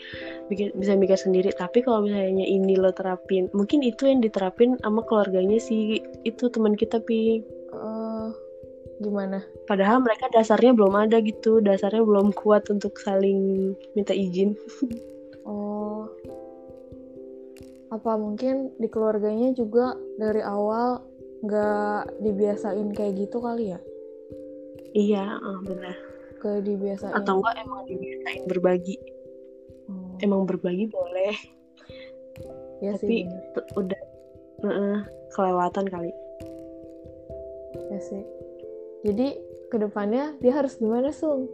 bikin- 0.50 0.74
bisa 0.74 0.98
mikir 0.98 1.14
sendiri. 1.14 1.50
Tapi 1.54 1.86
kalau 1.86 2.02
misalnya 2.02 2.42
ini 2.42 2.74
lo 2.74 2.90
terapin, 2.90 3.46
mungkin 3.54 3.86
itu 3.86 4.10
yang 4.10 4.18
diterapin 4.18 4.74
sama 4.82 5.06
keluarganya 5.06 5.62
si 5.62 6.02
itu 6.26 6.44
teman 6.50 6.74
kita 6.74 6.98
pi. 6.98 7.38
Eh, 7.70 8.28
gimana 8.98 9.38
Padahal 9.70 10.02
mereka 10.02 10.26
dasarnya 10.34 10.74
belum 10.74 10.94
ada 10.98 11.22
gitu, 11.22 11.62
dasarnya 11.62 12.02
belum 12.02 12.34
kuat 12.34 12.66
untuk 12.66 12.98
saling 12.98 13.72
minta 13.94 14.10
izin. 14.10 14.58
oh 15.46 16.10
apa 17.88 18.20
mungkin 18.20 18.74
di 18.76 18.84
keluarganya 18.92 19.56
juga 19.56 19.96
dari 20.20 20.44
awal 20.44 21.00
nggak 21.40 22.20
dibiasain 22.20 22.92
kayak 22.92 23.16
gitu 23.16 23.40
kali 23.40 23.72
ya 23.72 23.80
Iya, 24.96 25.36
ah, 25.38 25.60
benar. 25.62 25.94
Ke 26.38 26.62
dibiasain 26.62 27.14
Atau 27.14 27.42
enggak 27.42 27.54
emang 27.60 27.82
dibiasain 27.86 28.42
berbagi. 28.46 28.96
Oh, 29.88 30.16
Emang 30.20 30.44
berbagi 30.44 30.86
boleh, 30.92 31.34
ya 32.84 32.92
tapi 32.94 33.24
sih 33.24 33.30
t- 33.56 33.68
udah 33.74 34.00
eh, 34.66 34.98
kelewatan 35.32 35.86
kali. 35.88 36.12
ya 37.88 38.00
sih 38.04 38.20
jadi 39.06 39.38
ke 39.72 39.76
depannya 39.80 40.36
dia 40.44 40.52
harus 40.52 40.76
gimana 40.76 41.08
sung 41.08 41.48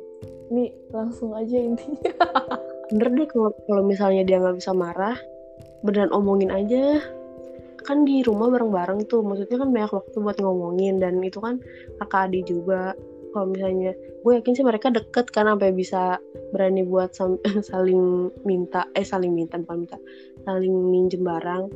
nih 0.51 0.75
langsung 0.91 1.31
aja 1.37 1.55
intinya 1.55 2.11
Bener 2.93 3.09
deh 3.17 3.29
kalau 3.31 3.51
kalau 3.65 3.83
misalnya 3.83 4.23
dia 4.29 4.37
nggak 4.39 4.61
bisa 4.61 4.77
marah, 4.77 5.17
beneran 5.81 6.13
omongin 6.13 6.53
aja. 6.53 7.01
Kan 7.81 8.05
di 8.05 8.21
rumah 8.21 8.53
bareng-bareng 8.53 9.09
tuh, 9.09 9.25
maksudnya 9.25 9.57
kan 9.61 9.73
banyak 9.73 9.93
waktu 9.93 10.17
buat 10.21 10.37
ngomongin 10.41 11.01
dan 11.01 11.17
itu 11.25 11.41
kan 11.41 11.61
kakak 11.99 12.29
adik 12.29 12.45
juga. 12.45 12.93
Kalau 13.35 13.51
misalnya, 13.51 13.91
gue 14.23 14.33
yakin 14.39 14.55
sih 14.55 14.63
mereka 14.63 14.95
deket 14.95 15.27
kan 15.35 15.51
sampai 15.51 15.75
bisa 15.75 16.23
berani 16.55 16.87
buat 16.87 17.11
saling 17.71 18.31
minta, 18.47 18.87
eh 18.95 19.03
saling 19.03 19.35
minta 19.35 19.59
bukan 19.59 19.85
minta, 19.85 19.99
saling 20.47 20.71
minjem 20.71 21.27
barang. 21.27 21.67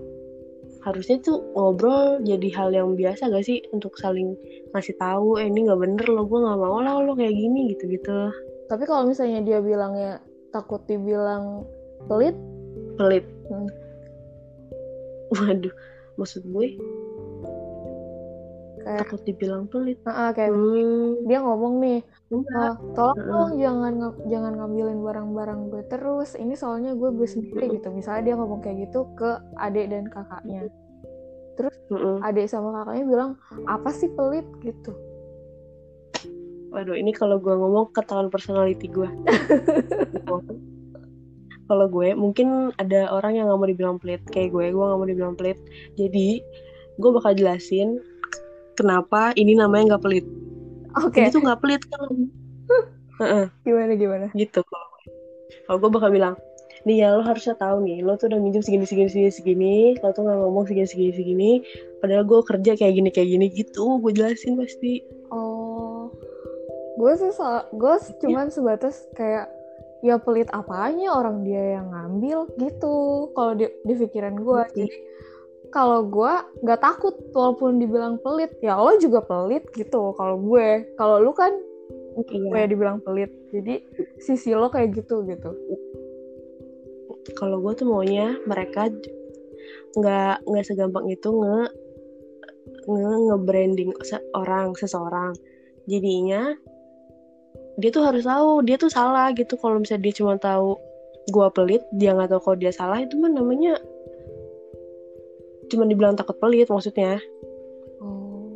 Harusnya 0.86 1.18
tuh 1.18 1.42
ngobrol 1.58 2.22
jadi 2.22 2.48
hal 2.54 2.70
yang 2.70 2.94
biasa 2.94 3.34
gak 3.34 3.42
sih 3.42 3.58
untuk 3.74 3.98
saling 3.98 4.38
ngasih 4.70 4.94
tahu, 5.02 5.42
eh 5.42 5.50
ini 5.50 5.66
nggak 5.66 5.80
bener 5.82 6.06
loh, 6.06 6.24
gue 6.30 6.38
nggak 6.38 6.60
mau 6.62 6.78
lah 6.78 7.02
lo 7.02 7.18
kayak 7.18 7.34
gini 7.34 7.74
gitu-gitu. 7.74 8.30
tapi 8.68 8.84
kalau 8.84 9.08
misalnya 9.08 9.40
dia 9.40 9.64
bilangnya 9.64 10.20
takut 10.52 10.84
dibilang 10.84 11.64
pelit 12.04 12.36
pelit. 12.98 13.24
Hmm. 13.48 13.70
Waduh, 15.32 15.74
maksud 16.18 16.42
gue 16.50 16.76
takut 18.96 19.20
dibilang 19.28 19.68
pelit. 19.68 19.98
ah, 20.08 20.32
kayak 20.32 20.50
Hmm, 20.54 21.28
dia 21.28 21.38
ngomong 21.44 21.74
nih. 21.78 21.98
"Ah, 22.52 22.76
tolong 22.92 23.20
dong 23.24 23.50
jangan 23.56 23.92
nga- 23.96 24.20
jangan 24.28 24.52
ngambilin 24.56 25.00
barang-barang 25.00 25.60
gue 25.72 25.82
terus 25.88 26.36
ini 26.36 26.52
soalnya 26.52 26.92
gue 26.92 27.08
beli 27.08 27.24
sendiri 27.24 27.80
gitu 27.80 27.88
misalnya 27.88 28.22
dia 28.28 28.34
ngomong 28.36 28.60
kayak 28.60 28.88
gitu 28.88 29.08
ke 29.16 29.40
adik 29.56 29.88
dan 29.88 30.04
kakaknya 30.12 30.68
terus 31.56 31.72
Mm-mm. 31.88 32.20
adik 32.20 32.44
sama 32.44 32.70
kakaknya 32.76 33.04
bilang 33.08 33.30
apa 33.64 33.88
sih 33.96 34.12
pelit 34.12 34.44
gitu 34.60 34.92
Waduh, 36.68 37.00
ini 37.00 37.16
kalau 37.16 37.40
gue 37.40 37.48
ngomong 37.48 37.96
ketahuan 37.96 38.28
personality 38.28 38.92
gue. 38.92 39.08
kalau 41.68 41.88
gue, 41.88 42.12
mungkin 42.12 42.76
ada 42.76 43.08
orang 43.08 43.40
yang 43.40 43.48
nggak 43.48 43.56
mau 43.56 43.68
dibilang 43.68 43.96
pelit. 43.96 44.20
Kayak 44.28 44.52
gue, 44.52 44.64
gue 44.76 44.84
nggak 44.84 45.00
mau 45.00 45.08
dibilang 45.08 45.32
pelit. 45.32 45.56
Jadi, 45.96 46.44
gue 47.00 47.10
bakal 47.10 47.32
jelasin 47.32 48.04
kenapa 48.78 49.34
ini 49.34 49.58
namanya 49.58 49.94
nggak 49.94 50.04
pelit. 50.06 50.26
oke. 50.94 51.18
Ini 51.18 51.34
tuh 51.34 51.42
nggak 51.42 51.60
pelit 51.60 51.82
kan? 51.90 52.30
Gimana 53.66 53.92
gimana? 53.98 54.26
Gitu. 54.30 54.62
Kalau 54.62 54.88
kalau 55.68 55.78
gue 55.84 55.90
bakal 55.92 56.10
bilang, 56.14 56.34
nih 56.88 57.04
ya 57.04 57.12
lo 57.12 57.20
harusnya 57.20 57.52
tahu 57.58 57.84
nih, 57.84 58.00
lo 58.00 58.16
tuh 58.16 58.32
udah 58.32 58.40
minjem 58.40 58.64
segini 58.64 58.88
segini 58.88 59.10
segini 59.12 59.32
segini, 59.32 59.76
lo 60.00 60.16
tuh 60.16 60.24
nggak 60.24 60.38
ngomong 60.40 60.64
segini 60.64 60.88
segini 60.88 61.12
segini, 61.12 61.50
padahal 62.00 62.24
gue 62.24 62.40
kerja 62.40 62.72
kayak 62.78 62.94
gini 62.96 63.10
kayak 63.12 63.28
gini 63.28 63.46
gitu, 63.52 64.00
gue 64.00 64.12
jelasin 64.16 64.56
pasti. 64.56 65.04
oh. 65.28 66.08
Gue 66.98 67.14
sih 67.14 67.30
soal 67.30 67.68
gue 67.70 67.94
cuman 68.24 68.50
sebatas 68.50 69.06
kayak 69.14 69.46
ya 70.02 70.18
pelit 70.18 70.50
apanya 70.50 71.14
orang 71.14 71.46
dia 71.46 71.78
yang 71.78 71.94
ngambil 71.94 72.50
gitu. 72.58 73.30
Kalau 73.38 73.52
di, 73.54 73.70
di 73.86 73.94
pikiran 73.94 74.34
gue 74.34 74.60
jadi 74.74 74.96
kalau 75.68 76.04
gue 76.08 76.32
nggak 76.64 76.80
takut 76.80 77.14
walaupun 77.36 77.76
dibilang 77.76 78.16
pelit 78.24 78.56
ya 78.64 78.80
lo 78.80 78.96
juga 78.96 79.20
pelit 79.24 79.68
gitu 79.76 80.16
kalau 80.16 80.36
gue. 80.40 80.88
Kalau 80.96 81.20
lu 81.20 81.32
kan 81.36 81.52
Iya. 82.18 82.50
kayak 82.50 82.68
dibilang 82.74 82.98
pelit 83.06 83.30
jadi 83.54 83.78
sisi 84.18 84.50
lo 84.50 84.66
kayak 84.66 84.90
gitu 84.96 85.22
gitu. 85.22 85.50
Kalau 87.38 87.62
gue 87.62 87.72
tuh 87.78 87.86
maunya 87.86 88.34
mereka 88.48 88.90
nggak 89.94 90.42
nggak 90.42 90.64
segampang 90.66 91.06
itu 91.12 91.28
nge 91.30 91.58
nge 92.88 93.12
nge-branding 93.30 93.90
orang 94.34 94.74
seseorang. 94.74 95.36
Jadinya 95.86 96.58
dia 97.78 97.90
tuh 97.94 98.02
harus 98.02 98.26
tahu 98.26 98.66
dia 98.66 98.74
tuh 98.80 98.90
salah 98.90 99.30
gitu. 99.36 99.54
Kalau 99.54 99.78
misalnya 99.78 100.10
dia 100.10 100.14
cuma 100.18 100.34
tahu 100.40 100.74
gue 101.28 101.46
pelit 101.54 101.82
dia 101.94 102.16
nggak 102.16 102.34
tahu 102.34 102.40
kalau 102.40 102.58
dia 102.58 102.72
salah 102.72 102.98
itu 102.98 103.14
mah 103.20 103.30
namanya 103.30 103.76
cuma 105.68 105.84
dibilang 105.84 106.14
takut 106.14 106.36
pelit 106.36 106.66
maksudnya 106.66 107.20
oh 108.00 108.52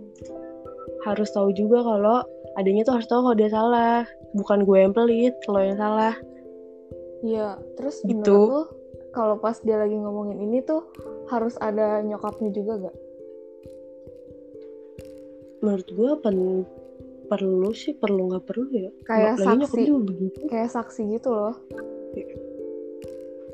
harus 1.02 1.28
tahu 1.30 1.50
juga 1.52 1.80
kalau 1.80 2.22
adanya 2.54 2.82
tuh 2.82 2.94
harus 2.96 3.06
tahu 3.06 3.20
kalau 3.22 3.36
dia 3.36 3.48
salah 3.48 4.02
bukan 4.32 4.62
gue 4.62 4.78
yang 4.78 4.92
pelit 4.92 5.34
lo 5.46 5.58
yang 5.58 5.76
salah 5.76 6.14
Iya, 7.22 7.54
terus 7.78 8.02
Gitu. 8.02 8.66
kalau 9.14 9.38
pas 9.38 9.54
dia 9.62 9.78
lagi 9.78 9.94
ngomongin 9.94 10.42
ini 10.42 10.58
tuh 10.58 10.82
harus 11.30 11.54
ada 11.56 12.02
nyokapnya 12.02 12.50
juga 12.50 12.82
gak? 12.82 12.96
menurut 15.62 15.86
gue 15.86 16.10
pen- 16.18 16.66
perlu 17.30 17.70
sih 17.72 17.94
perlu 17.94 18.26
nggak 18.26 18.44
perlu 18.44 18.66
ya 18.68 18.90
Kayak 19.06 19.38
Lagi 19.38 19.70
saksi. 19.70 19.82
begitu 19.94 20.38
Kayak 20.50 20.70
saksi 20.74 21.02
gitu 21.14 21.30
loh. 21.30 21.54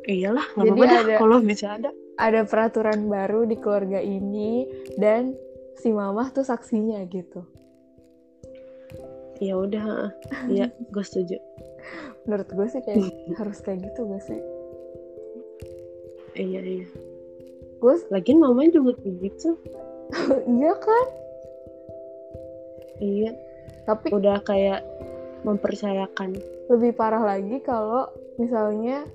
iyalah 0.09 0.47
nggak 0.57 0.65
apa-apa 0.67 0.85
dah 0.89 1.19
kalau 1.21 1.37
bisa 1.39 1.77
ada 1.77 1.91
Ada 2.19 2.43
peraturan 2.51 3.07
baru 3.07 3.47
di 3.47 3.55
keluarga 3.55 4.03
ini 4.03 4.67
dan 4.99 5.39
si 5.79 5.95
mamah 5.95 6.35
tuh 6.35 6.43
saksinya 6.43 6.99
gitu. 7.07 7.47
ya 9.39 9.55
udah 9.55 10.11
iya 10.51 10.67
gue 10.91 11.05
setuju 11.07 11.39
Menurut 12.27 12.51
gue 12.51 12.67
sih 12.75 12.83
kayak 12.83 13.07
harus 13.39 13.63
kayak 13.63 13.87
gitu 13.87 14.11
gak 14.11 14.23
sih? 14.27 14.41
iya 16.35 16.59
iya 16.59 16.87
Gue 17.79 17.95
lagian 18.11 18.43
mamanya 18.43 18.83
juga 18.83 18.99
gitu 19.07 19.55
iya 20.51 20.75
kan? 20.75 21.07
iya 22.99 23.31
Tapi 23.87 24.11
udah 24.11 24.43
kayak 24.43 24.83
mempercayakan 25.47 26.35
lebih 26.67 26.99
parah 26.99 27.23
lagi 27.23 27.63
kalau 27.63 28.11
misalnya 28.43 29.07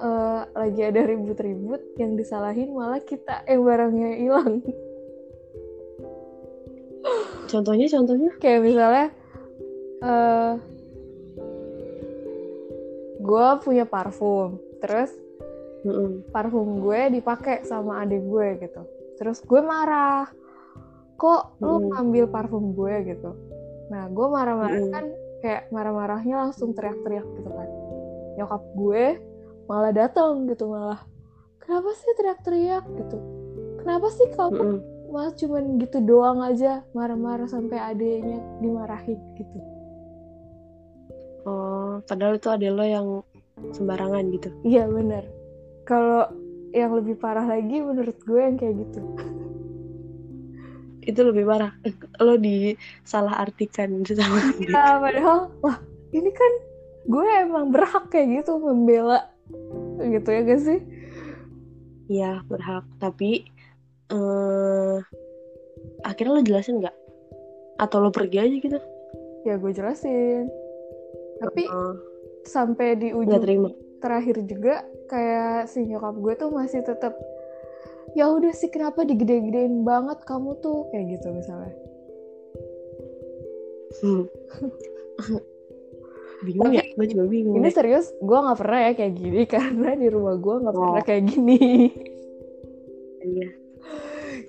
eh, 0.00 0.42
lagi 0.56 0.80
ada 0.80 1.00
ribut-ribut 1.04 1.82
yang 2.00 2.16
disalahin 2.16 2.72
malah 2.72 3.00
kita 3.04 3.44
yang 3.44 3.62
barangnya 3.62 4.10
hilang. 4.16 4.64
contohnya 7.50 7.86
contohnya 7.90 8.30
kayak 8.38 8.60
misalnya 8.62 9.06
eh 10.00 10.52
gue 13.20 13.46
punya 13.60 13.84
parfum 13.84 14.56
terus 14.80 15.10
Mm-mm. 15.82 16.28
parfum 16.30 16.80
gue 16.80 17.20
dipakai 17.20 17.66
sama 17.66 18.04
adik 18.04 18.22
gue 18.22 18.48
gitu 18.64 18.82
terus 19.18 19.42
gue 19.44 19.60
marah 19.60 20.30
kok 21.20 21.58
lu 21.60 21.76
Mm. 21.80 21.86
ngambil 21.92 22.24
parfum 22.32 22.72
gue 22.72 22.94
gitu 23.12 23.30
nah 23.90 24.06
gue 24.08 24.26
marah-marah 24.30 24.80
Mm. 24.80 24.92
kan 24.94 25.04
kayak 25.42 25.62
marah-marahnya 25.74 26.34
langsung 26.48 26.72
teriak-teriak 26.72 27.26
gitu 27.34 27.50
kan 27.50 27.68
nyokap 28.38 28.62
gue 28.78 29.04
malah 29.70 29.94
datang 29.94 30.50
gitu 30.50 30.66
malah 30.66 30.98
kenapa 31.62 31.94
sih 31.94 32.10
teriak-teriak? 32.18 32.82
gitu. 32.98 33.18
Kenapa 33.78 34.10
sih 34.10 34.26
kamu 34.34 34.58
Mm-mm. 34.58 34.78
malah 35.14 35.32
cuman 35.38 35.78
gitu 35.78 35.98
doang 36.02 36.42
aja 36.42 36.82
marah-marah 36.90 37.46
sampai 37.46 37.78
adiknya 37.78 38.42
dimarahin? 38.58 39.22
gitu. 39.38 39.58
Oh 41.46 42.02
padahal 42.10 42.34
itu 42.34 42.50
ada 42.50 42.66
lo 42.66 42.82
yang 42.82 43.06
sembarangan 43.70 44.26
gitu? 44.34 44.50
Iya 44.66 44.90
bener. 44.90 45.30
Kalau 45.86 46.26
yang 46.74 46.90
lebih 46.90 47.14
parah 47.18 47.46
lagi 47.46 47.78
menurut 47.78 48.18
gue 48.26 48.40
yang 48.42 48.58
kayak 48.58 48.74
gitu. 48.82 49.00
Itu 51.10 51.24
lebih 51.24 51.46
parah. 51.46 51.72
Lo 52.26 52.36
disalah 52.36 53.40
artikan 53.40 54.02
sama 54.18 54.52
ya 54.58 54.98
padahal 54.98 55.54
wah 55.62 55.78
ini 56.10 56.30
kan 56.34 56.52
gue 57.08 57.26
emang 57.46 57.72
berhak 57.72 58.12
kayak 58.12 58.44
gitu 58.44 58.60
membela 58.60 59.32
gitu 60.00 60.28
ya 60.32 60.40
gak 60.46 60.60
sih? 60.62 60.80
Iya 62.10 62.32
berhak. 62.50 62.84
Tapi 62.98 63.46
eh 64.10 64.98
akhirnya 66.02 66.32
lo 66.34 66.42
jelasin 66.42 66.82
nggak? 66.82 66.96
Atau 67.78 68.02
lo 68.02 68.10
pergi 68.10 68.38
aja 68.42 68.56
gitu? 68.56 68.78
Ya 69.46 69.56
gue 69.56 69.72
jelasin. 69.72 70.50
Tapi 71.40 71.64
Oh, 71.70 71.94
sampai 72.44 72.98
di 72.98 73.08
ujung 73.16 73.40
terima. 73.40 73.70
terakhir 74.00 74.42
juga 74.44 74.84
kayak 75.08 75.68
si 75.68 75.84
nyokap 75.88 76.16
gue 76.20 76.34
tuh 76.36 76.50
masih 76.52 76.80
tetap 76.84 77.16
ya 78.18 78.26
udah 78.28 78.52
sih 78.52 78.68
kenapa 78.68 79.06
digede-gedein 79.06 79.86
banget 79.86 80.20
kamu 80.26 80.58
tuh? 80.60 80.90
Kayak 80.92 81.20
gitu 81.20 81.28
misalnya. 81.32 81.74
Hmm. 84.00 84.24
bingung 86.46 86.72
ya 86.72 86.79
gue 86.90 87.06
juga 87.06 87.24
bingung 87.26 87.56
ini 87.56 87.70
serius 87.70 88.10
gue 88.16 88.38
nggak 88.38 88.58
pernah 88.58 88.80
ya 88.80 88.92
kayak 88.92 89.14
gini 89.14 89.42
karena 89.52 89.90
di 89.94 90.08
rumah 90.08 90.34
gue 90.36 90.54
nggak 90.58 90.74
Oh. 90.74 90.80
pernah 90.82 91.02
kayak 91.02 91.24
gini 91.26 91.58
Iya. 93.20 93.48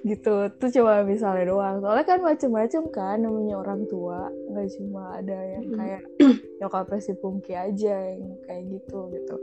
gitu 0.02 0.34
tuh 0.56 0.70
cuma 0.72 1.04
misalnya 1.04 1.46
doang 1.46 1.78
soalnya 1.78 2.06
kan 2.08 2.20
macem-macem 2.20 2.84
kan 2.90 3.20
namanya 3.20 3.60
orang 3.60 3.86
tua 3.86 4.26
nggak 4.50 4.68
cuma 4.76 5.20
ada 5.20 5.38
yang 5.52 5.66
Mm. 5.68 5.76
kayak 5.76 6.02
nyokapnya 6.60 7.00
si 7.00 7.14
Pungki 7.14 7.54
aja 7.54 7.96
yang 8.16 8.34
kayak 8.44 8.64
gitu 8.72 9.00
gitu 9.12 9.36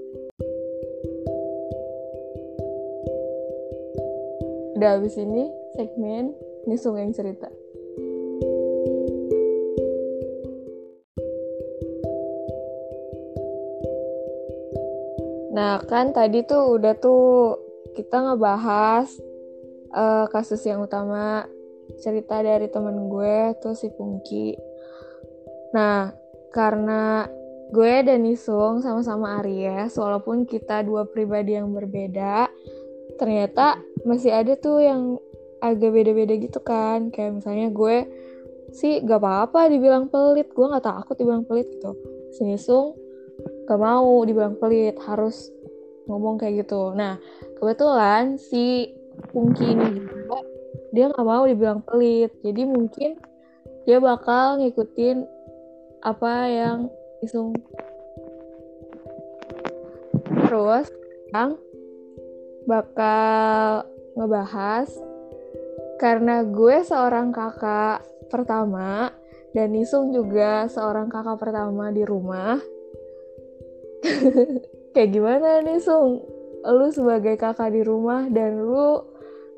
udah 4.74 4.90
habis 4.94 5.14
ini 5.14 5.50
segmen 5.74 6.34
Nisung 6.64 6.96
yang 6.96 7.10
cerita 7.10 7.50
Nah, 15.58 15.82
kan 15.90 16.14
tadi 16.14 16.46
tuh 16.46 16.78
udah 16.78 16.94
tuh 17.02 17.58
kita 17.98 18.14
ngebahas 18.14 19.10
eh, 19.90 20.26
kasus 20.30 20.62
yang 20.62 20.86
utama 20.86 21.50
cerita 21.98 22.38
dari 22.38 22.70
temen 22.70 23.10
gue 23.10 23.58
tuh 23.58 23.74
si 23.74 23.90
Pungki. 23.90 24.54
Nah, 25.74 26.14
karena 26.54 27.26
gue 27.74 27.94
dan 28.06 28.22
Nisung 28.22 28.86
sama-sama 28.86 29.42
Aries, 29.42 29.98
walaupun 29.98 30.46
kita 30.46 30.86
dua 30.86 31.10
pribadi 31.10 31.58
yang 31.58 31.74
berbeda, 31.74 32.46
ternyata 33.18 33.82
masih 34.06 34.30
ada 34.30 34.54
tuh 34.54 34.78
yang 34.78 35.18
agak 35.58 35.90
beda-beda 35.90 36.38
gitu 36.38 36.62
kan. 36.62 37.10
Kayak 37.10 37.42
misalnya 37.42 37.68
gue 37.74 38.06
sih 38.72 39.02
gak 39.02 39.20
apa-apa 39.20 39.68
dibilang 39.74 40.06
pelit, 40.06 40.54
gue 40.54 40.66
gak 40.70 40.86
takut 40.86 41.18
dibilang 41.18 41.42
pelit 41.44 41.66
gitu. 41.66 41.98
Si 42.36 42.46
Nisung 42.46 43.07
gak 43.68 43.76
mau 43.76 44.24
dibilang 44.24 44.56
pelit, 44.56 44.96
harus 45.04 45.52
ngomong 46.08 46.40
kayak 46.40 46.64
gitu. 46.64 46.96
Nah, 46.96 47.20
kebetulan 47.60 48.40
si 48.40 48.96
Pungki 49.28 49.76
ini 49.76 50.00
juga 50.00 50.40
dia 50.94 51.10
nggak 51.12 51.26
mau 51.26 51.44
dibilang 51.44 51.84
pelit 51.84 52.32
jadi 52.40 52.62
mungkin 52.64 53.18
dia 53.84 53.98
bakal 54.00 54.62
ngikutin 54.62 55.26
apa 56.00 56.32
yang 56.48 56.78
Isung 57.18 57.50
terus 60.46 60.86
yang 61.34 61.58
bakal 62.64 63.84
ngebahas 64.14 64.88
karena 65.98 66.46
gue 66.46 66.76
seorang 66.86 67.34
kakak 67.34 68.06
pertama 68.30 69.10
dan 69.50 69.74
Nisung 69.74 70.14
juga 70.14 70.70
seorang 70.70 71.10
kakak 71.10 71.40
pertama 71.40 71.90
di 71.90 72.06
rumah. 72.06 72.60
Kayak 74.94 75.10
gimana 75.14 75.62
nih 75.62 75.80
Sung? 75.82 76.22
Lu 76.66 76.88
sebagai 76.90 77.38
kakak 77.38 77.72
di 77.74 77.82
rumah 77.86 78.26
dan 78.30 78.58
lu 78.58 79.02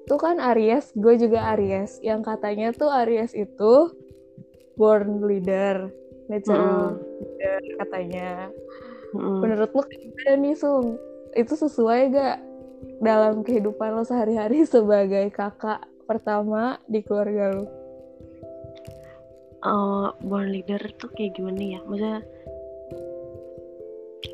tuh 0.05 0.19
kan 0.21 0.37
Aries, 0.37 0.93
gue 0.97 1.15
juga 1.17 1.55
Aries. 1.57 2.01
Yang 2.03 2.21
katanya 2.35 2.69
tuh 2.75 2.91
Aries 2.91 3.33
itu 3.33 3.95
born 4.75 5.25
leader, 5.25 5.93
natural 6.29 6.97
mm. 6.97 7.05
leader 7.21 7.61
katanya. 7.85 8.31
Mm. 9.13 9.39
Menurut 9.43 9.71
lu 9.75 9.83
gimana 9.87 10.33
nih 10.41 10.57
Sung? 10.57 10.97
Itu 11.37 11.55
sesuai 11.55 12.01
gak 12.11 12.39
dalam 13.01 13.45
kehidupan 13.45 13.97
lo 13.97 14.05
sehari-hari 14.05 14.65
sebagai 14.69 15.29
kakak 15.33 15.85
pertama 16.09 16.81
di 16.89 17.05
keluarga 17.05 17.55
lu? 17.55 17.67
Uh, 19.61 20.09
born 20.25 20.57
leader 20.57 20.81
tuh 20.97 21.13
kayak 21.13 21.37
gimana 21.37 21.61
ya? 21.61 21.81
Maksudnya 21.85 22.21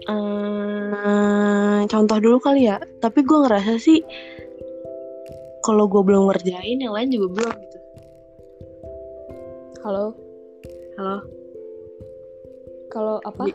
uh, 0.09 1.81
contoh 1.87 2.19
dulu 2.19 2.39
kali 2.43 2.71
ya. 2.71 2.81
Tapi 3.03 3.23
gue 3.23 3.39
ngerasa 3.47 3.79
sih 3.79 4.01
kalau 5.67 5.91
gue 5.91 6.03
belum 6.03 6.31
ngerjain, 6.31 6.79
yang 6.79 6.95
lain 6.95 7.11
juga 7.11 7.27
belum 7.43 7.55
gitu. 7.59 7.79
Halo. 9.83 10.15
Halo. 10.99 11.19
Kalau 12.91 13.17
apa? 13.27 13.51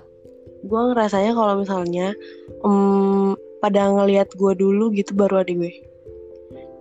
Gue 0.62 0.82
ngerasanya 0.94 1.32
kalau 1.34 1.54
misalnya 1.60 2.14
um, 2.62 3.34
pada 3.64 3.90
ngelihat 3.90 4.30
gue 4.36 4.54
dulu 4.54 4.92
gitu 4.94 5.16
baru 5.16 5.42
adik 5.42 5.58
gue. 5.58 5.74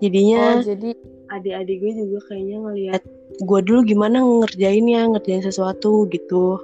Jadinya. 0.03 0.61
Oh 0.61 0.65
jadi 0.67 0.93
adik-adik 1.31 1.77
gue 1.79 1.93
juga 1.95 2.19
kayaknya 2.27 2.59
ngelihat 2.59 3.03
gue 3.41 3.61
dulu 3.63 3.81
gimana 3.87 4.19
ngerjainnya 4.19 5.07
ngerjain 5.15 5.47
sesuatu 5.47 6.11
gitu 6.11 6.59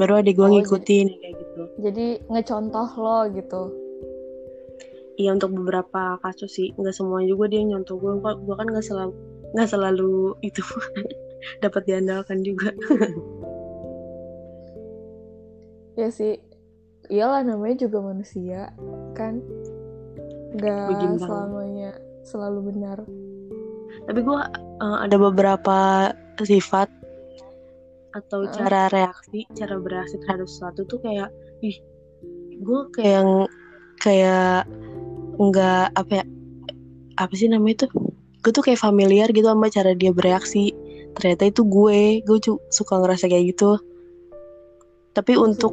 baru 0.00 0.24
adik 0.24 0.40
gue 0.40 0.48
oh, 0.48 0.52
ngikutin 0.56 1.06
jadi, 1.12 1.20
kayak 1.20 1.34
gitu 1.36 1.41
jadi 1.80 2.20
ngecontoh 2.28 2.88
lo 2.96 3.18
gitu. 3.32 3.62
Iya 5.20 5.36
untuk 5.36 5.52
beberapa 5.52 6.16
kasus 6.24 6.56
sih. 6.56 6.72
Nggak 6.76 6.96
semua 6.96 7.20
juga 7.24 7.52
dia 7.52 7.62
nyontoh. 7.62 8.00
Gue 8.00 8.16
gue 8.20 8.54
kan 8.56 8.66
nggak 8.68 8.84
selalu 8.84 9.12
nggak 9.52 9.68
selalu 9.68 10.32
itu 10.40 10.64
dapat 11.64 11.82
diandalkan 11.88 12.40
juga. 12.44 12.72
Ya 15.92 16.08
sih. 16.08 16.40
Iyalah 17.12 17.44
namanya 17.44 17.84
juga 17.84 18.00
manusia 18.00 18.72
kan? 19.12 19.44
Nggak 20.56 21.20
selamanya 21.20 21.92
selalu 22.24 22.72
benar. 22.72 23.04
Tapi 24.08 24.20
gue 24.24 24.40
uh, 24.80 24.98
ada 25.04 25.16
beberapa 25.20 26.08
sifat 26.40 26.88
atau 28.12 28.44
uh. 28.44 28.50
cara 28.52 28.88
reaksi 28.92 29.48
cara 29.56 29.76
bereaksi 29.80 30.16
terhadap 30.22 30.48
sesuatu 30.48 30.84
tuh 30.88 31.00
kayak 31.00 31.28
ih 31.64 31.76
gue 32.62 32.80
kayak 32.94 33.48
kayak 33.98 34.68
nggak 35.36 35.84
apa 35.96 36.12
ya 36.22 36.24
apa 37.18 37.32
sih 37.36 37.48
namanya 37.50 37.84
itu 37.84 37.86
gue 38.42 38.52
tuh 38.52 38.64
kayak 38.64 38.80
familiar 38.80 39.30
gitu 39.30 39.46
sama 39.46 39.70
cara 39.70 39.94
dia 39.94 40.10
bereaksi. 40.10 40.74
Ternyata 41.12 41.44
itu 41.46 41.62
gue 41.62 42.24
gue 42.24 42.38
suka 42.72 42.98
ngerasa 42.98 43.28
kayak 43.30 43.54
gitu. 43.54 43.78
Tapi 45.12 45.36
Maksudnya? 45.36 45.46
untuk 45.46 45.72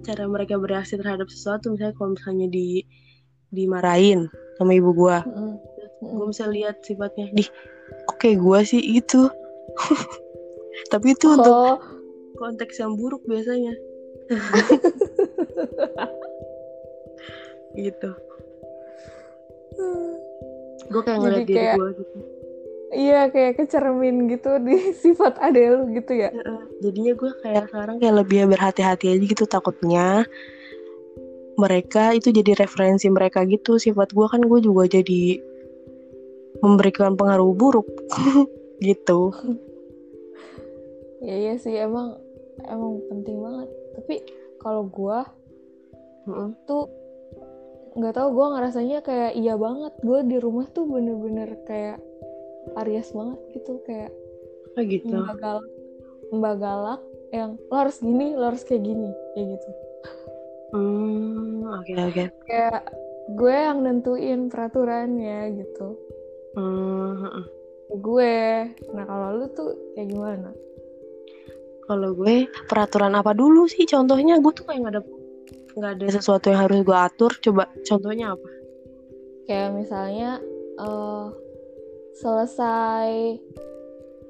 cara 0.00 0.24
mereka 0.26 0.56
bereaksi 0.56 0.96
terhadap 0.96 1.28
sesuatu 1.28 1.70
misalnya 1.70 1.94
kalau 1.94 2.16
misalnya 2.16 2.48
di 2.48 2.82
dimarahin 3.52 4.32
sama 4.56 4.72
ibu 4.72 4.96
gue 4.96 5.16
mm 5.28 5.34
-hmm 5.36 5.70
gue 6.00 6.26
bisa 6.32 6.48
lihat 6.48 6.80
sifatnya 6.80 7.28
di 7.36 7.44
kayak 8.16 8.40
gue 8.40 8.58
sih? 8.64 8.80
Itu 8.80 9.28
tapi 10.88 11.14
itu 11.14 11.26
oh. 11.28 11.36
untuk 11.36 11.76
konteks 12.40 12.80
yang 12.80 12.96
buruk 12.96 13.22
biasanya. 13.28 13.76
Gitu. 17.70 18.10
Gue 20.90 21.02
kayak 21.06 21.18
ngeliat 21.22 21.46
diri 21.46 21.66
gue 21.78 21.90
gitu. 22.02 22.18
Iya 22.90 23.30
kayak 23.30 23.62
kecermin 23.62 24.26
gitu 24.26 24.58
di 24.66 24.90
sifat 25.02 25.38
ade 25.38 25.70
lu 25.70 25.94
gitu 25.94 26.18
ya. 26.18 26.34
Jadinya 26.82 27.14
gue 27.14 27.30
kayak 27.46 27.70
sekarang 27.70 28.02
kayak 28.02 28.26
lebih 28.26 28.50
berhati-hati 28.50 29.14
aja 29.14 29.22
gitu 29.22 29.46
takutnya 29.46 30.26
mereka 31.54 32.16
itu 32.16 32.34
jadi 32.34 32.58
referensi 32.58 33.06
mereka 33.06 33.46
gitu. 33.46 33.78
Sifat 33.78 34.10
gue 34.10 34.26
kan 34.26 34.42
gue 34.42 34.58
juga 34.58 34.90
jadi 34.90 35.38
memberikan 36.58 37.14
pengaruh 37.14 37.54
buruk 37.54 37.86
gitu 38.82 39.30
ya 41.20 41.34
iya 41.36 41.54
sih 41.60 41.76
emang 41.76 42.16
emang 42.64 43.00
penting 43.08 43.38
banget. 43.40 43.68
Tapi 43.96 44.14
kalau 44.60 44.88
gue 44.88 45.18
mm 46.28 46.50
tuh 46.68 46.84
nggak 47.96 48.14
tahu 48.14 48.28
gue 48.36 48.46
ngerasanya 48.56 48.98
kayak 49.04 49.32
iya 49.36 49.54
banget. 49.56 49.92
Gue 50.04 50.20
di 50.24 50.36
rumah 50.40 50.66
tuh 50.72 50.84
bener-bener 50.88 51.60
kayak 51.64 51.98
Aries 52.76 53.10
banget 53.16 53.40
gitu 53.56 53.80
kayak 53.88 54.12
oh 54.76 54.84
gitu. 54.84 55.14
Mbak 55.14 55.38
galak 55.40 55.68
mbak 56.30 56.56
galak 56.62 57.00
yang 57.34 57.58
lo 57.70 57.74
harus 57.74 57.98
gini 57.98 58.38
lo 58.38 58.54
harus 58.54 58.62
kayak 58.62 58.86
gini 58.86 59.10
kayak 59.34 59.46
gitu. 59.58 59.70
Hmm 60.70 61.66
oke 61.66 61.82
okay, 61.82 61.94
oke. 61.98 62.14
Okay. 62.14 62.26
kayak 62.46 62.82
gue 63.30 63.54
yang 63.54 63.78
nentuin 63.86 64.50
peraturannya 64.50 65.54
gitu. 65.62 65.94
Hmm. 66.58 67.46
Gue, 67.90 68.70
nah 68.94 69.04
kalau 69.06 69.28
lu 69.38 69.46
tuh 69.50 69.74
kayak 69.94 70.14
gimana? 70.14 70.50
Kalau 71.90 72.14
gue 72.14 72.46
peraturan 72.70 73.18
apa 73.18 73.34
dulu 73.34 73.66
sih? 73.66 73.82
Contohnya 73.82 74.38
gue 74.38 74.52
tuh 74.54 74.62
kayak 74.62 74.78
nggak 74.78 74.94
ada 74.94 75.02
nggak 75.74 75.92
ada 75.98 76.06
sesuatu 76.06 76.54
yang 76.54 76.70
harus 76.70 76.86
gue 76.86 76.94
atur. 76.94 77.34
Coba 77.42 77.66
contohnya 77.82 78.38
apa? 78.38 78.48
Kayak 79.50 79.70
misalnya 79.74 80.38
uh, 80.78 81.34
selesai 82.14 83.42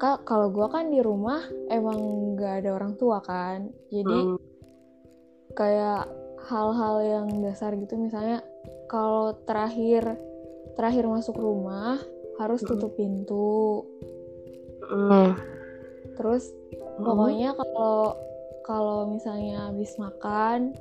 kak 0.00 0.24
kalau 0.24 0.48
gue 0.48 0.64
kan 0.72 0.88
di 0.88 1.04
rumah 1.04 1.44
emang 1.68 2.32
nggak 2.32 2.64
ada 2.64 2.72
orang 2.72 2.96
tua 2.96 3.20
kan 3.20 3.68
jadi 3.92 4.32
hmm. 4.32 4.40
kayak 5.52 6.08
hal-hal 6.48 6.96
yang 7.04 7.28
dasar 7.44 7.76
gitu 7.76 8.00
misalnya 8.00 8.40
kalau 8.88 9.36
terakhir 9.44 10.16
terakhir 10.72 11.04
masuk 11.04 11.36
rumah 11.36 12.00
harus 12.40 12.64
tutup 12.64 12.96
pintu 12.96 13.84
mm. 14.88 15.36
terus. 16.16 16.48
Pokoknya 17.02 17.50
kalau 17.56 18.14
kalau 18.64 18.98
misalnya 19.10 19.72
habis 19.72 19.96
makan 19.98 20.76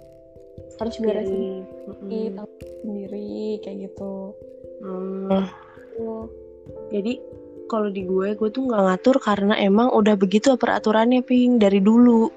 harus 0.77 0.95
beresin 0.99 1.65
mm. 1.87 2.35
sendiri 2.83 3.59
kayak 3.63 3.89
gitu. 3.89 4.35
Mm. 4.79 5.47
jadi 6.93 7.13
kalau 7.67 7.91
di 7.91 8.07
gue 8.07 8.33
gue 8.35 8.49
tuh 8.49 8.63
nggak 8.65 8.83
ngatur 8.87 9.17
karena 9.19 9.55
emang 9.59 9.91
udah 9.91 10.15
begitu 10.15 10.55
peraturannya 10.55 11.23
ping 11.23 11.59
dari 11.59 11.79
dulu. 11.83 12.29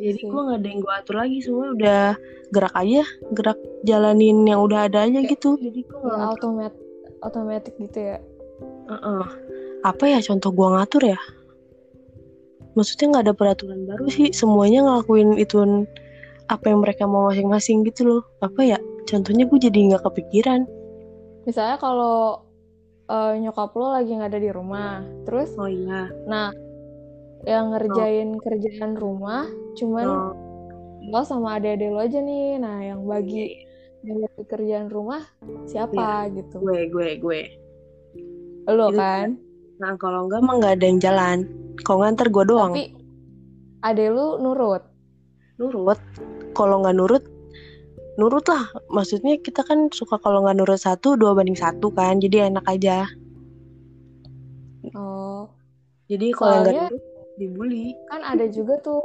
Jadi 0.00 0.16
gue 0.24 0.40
nggak 0.40 0.58
ada 0.64 0.68
yang 0.72 0.80
gue 0.80 0.92
atur 0.96 1.16
lagi 1.20 1.38
semua 1.44 1.76
udah 1.76 2.04
gerak 2.48 2.72
aja 2.72 3.04
gerak 3.36 3.58
jalanin 3.84 4.48
yang 4.48 4.64
udah 4.64 4.88
ada 4.88 5.04
aja 5.04 5.20
gitu. 5.20 5.60
Jadi 5.60 5.84
gue 5.84 6.00
ya, 6.00 6.32
otomat 6.32 6.72
otomatis 7.20 7.76
gitu 7.76 7.98
ya? 8.00 8.16
Uh 8.88 8.96
-uh. 8.96 9.24
apa 9.80 10.04
ya 10.08 10.20
contoh 10.20 10.52
gue 10.52 10.68
ngatur 10.76 11.02
ya 11.14 11.20
maksudnya 12.80 13.06
nggak 13.12 13.24
ada 13.28 13.34
peraturan 13.36 13.84
baru 13.84 14.08
sih. 14.08 14.32
Semuanya 14.32 14.80
ngelakuin 14.88 15.36
itu 15.36 15.60
apa 16.48 16.64
yang 16.66 16.80
mereka 16.80 17.04
mau 17.04 17.28
masing-masing 17.28 17.84
gitu 17.84 18.08
loh. 18.08 18.22
Apa 18.40 18.64
ya? 18.64 18.78
Contohnya 19.04 19.44
gue 19.44 19.58
jadi 19.60 19.78
nggak 19.92 20.02
kepikiran. 20.08 20.64
Misalnya 21.44 21.76
kalau 21.76 22.40
uh, 23.10 23.32
nyokap 23.36 23.74
lo 23.74 23.92
lagi 23.92 24.14
nggak 24.14 24.30
ada 24.30 24.40
di 24.40 24.50
rumah 24.54 25.02
terus 25.26 25.50
oh 25.58 25.66
iya. 25.66 26.06
nah 26.30 26.54
yang 27.42 27.74
ngerjain 27.74 28.36
oh. 28.36 28.40
kerjaan 28.44 28.94
rumah 28.94 29.48
cuman 29.74 30.06
oh. 30.06 30.32
lo 31.10 31.20
sama 31.26 31.58
adik-adik 31.58 31.90
lo 31.90 32.00
aja 32.04 32.20
nih. 32.20 32.60
Nah 32.60 32.84
yang 32.84 33.02
bagi 33.08 33.66
yang 34.04 34.24
bagi 34.24 34.44
kerjaan 34.46 34.88
rumah 34.92 35.24
siapa 35.66 36.28
ya, 36.28 36.32
gitu. 36.32 36.60
Gue 36.60 36.86
gue 36.92 37.08
gue. 37.18 37.42
Lo 38.68 38.92
gitu. 38.92 39.00
kan 39.00 39.40
nah 39.80 39.96
kalau 39.96 40.28
enggak 40.28 40.44
emang 40.44 40.56
nggak 40.60 40.74
ada 40.76 40.86
yang 40.86 41.00
jalan. 41.00 41.38
Kalau 41.80 41.98
nganter 42.04 42.28
gue 42.28 42.44
doang. 42.44 42.72
Tapi 42.76 42.92
adek 43.80 44.08
lu 44.12 44.26
nurut. 44.44 44.84
Nurut? 45.56 46.00
Kalau 46.52 46.84
nggak 46.84 46.96
nurut 46.96 47.24
nurut 48.20 48.44
lah. 48.52 48.68
Maksudnya 48.92 49.40
kita 49.40 49.64
kan 49.64 49.88
suka 49.88 50.20
kalau 50.20 50.44
nggak 50.44 50.60
nurut 50.60 50.76
satu 50.76 51.16
dua 51.16 51.32
banding 51.32 51.56
satu 51.56 51.88
kan. 51.90 52.20
Jadi 52.20 52.52
enak 52.52 52.64
aja. 52.68 53.08
Oh. 54.92 55.48
Jadi 56.12 56.36
kalau 56.36 56.60
nggak 56.60 56.76
nurut 56.76 57.04
dibully. 57.40 57.96
kan 58.12 58.20
ada 58.20 58.44
juga 58.52 58.76
tuh 58.84 59.00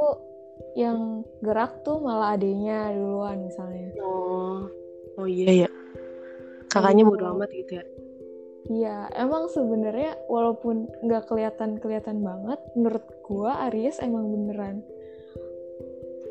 yang 0.76 1.24
gerak 1.40 1.80
tuh 1.80 1.96
malah 2.04 2.36
adenya 2.36 2.92
duluan 2.92 3.48
misalnya. 3.48 3.96
Oh. 4.04 4.68
Oh 5.16 5.24
iya 5.24 5.64
ya 5.64 5.68
kakaknya 6.76 7.08
bodo 7.08 7.24
amat 7.32 7.50
gitu 7.56 7.80
ya 7.80 7.84
Iya, 8.66 9.06
emang 9.14 9.46
sebenarnya 9.46 10.18
walaupun 10.26 10.90
nggak 11.06 11.30
kelihatan 11.30 11.78
kelihatan 11.78 12.22
banget, 12.22 12.58
menurut 12.74 13.04
gua 13.22 13.70
Aries 13.70 14.02
emang 14.02 14.26
beneran 14.30 14.82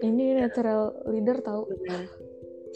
ini 0.04 0.36
natural 0.36 0.92
leader 1.08 1.40
tahu. 1.40 1.72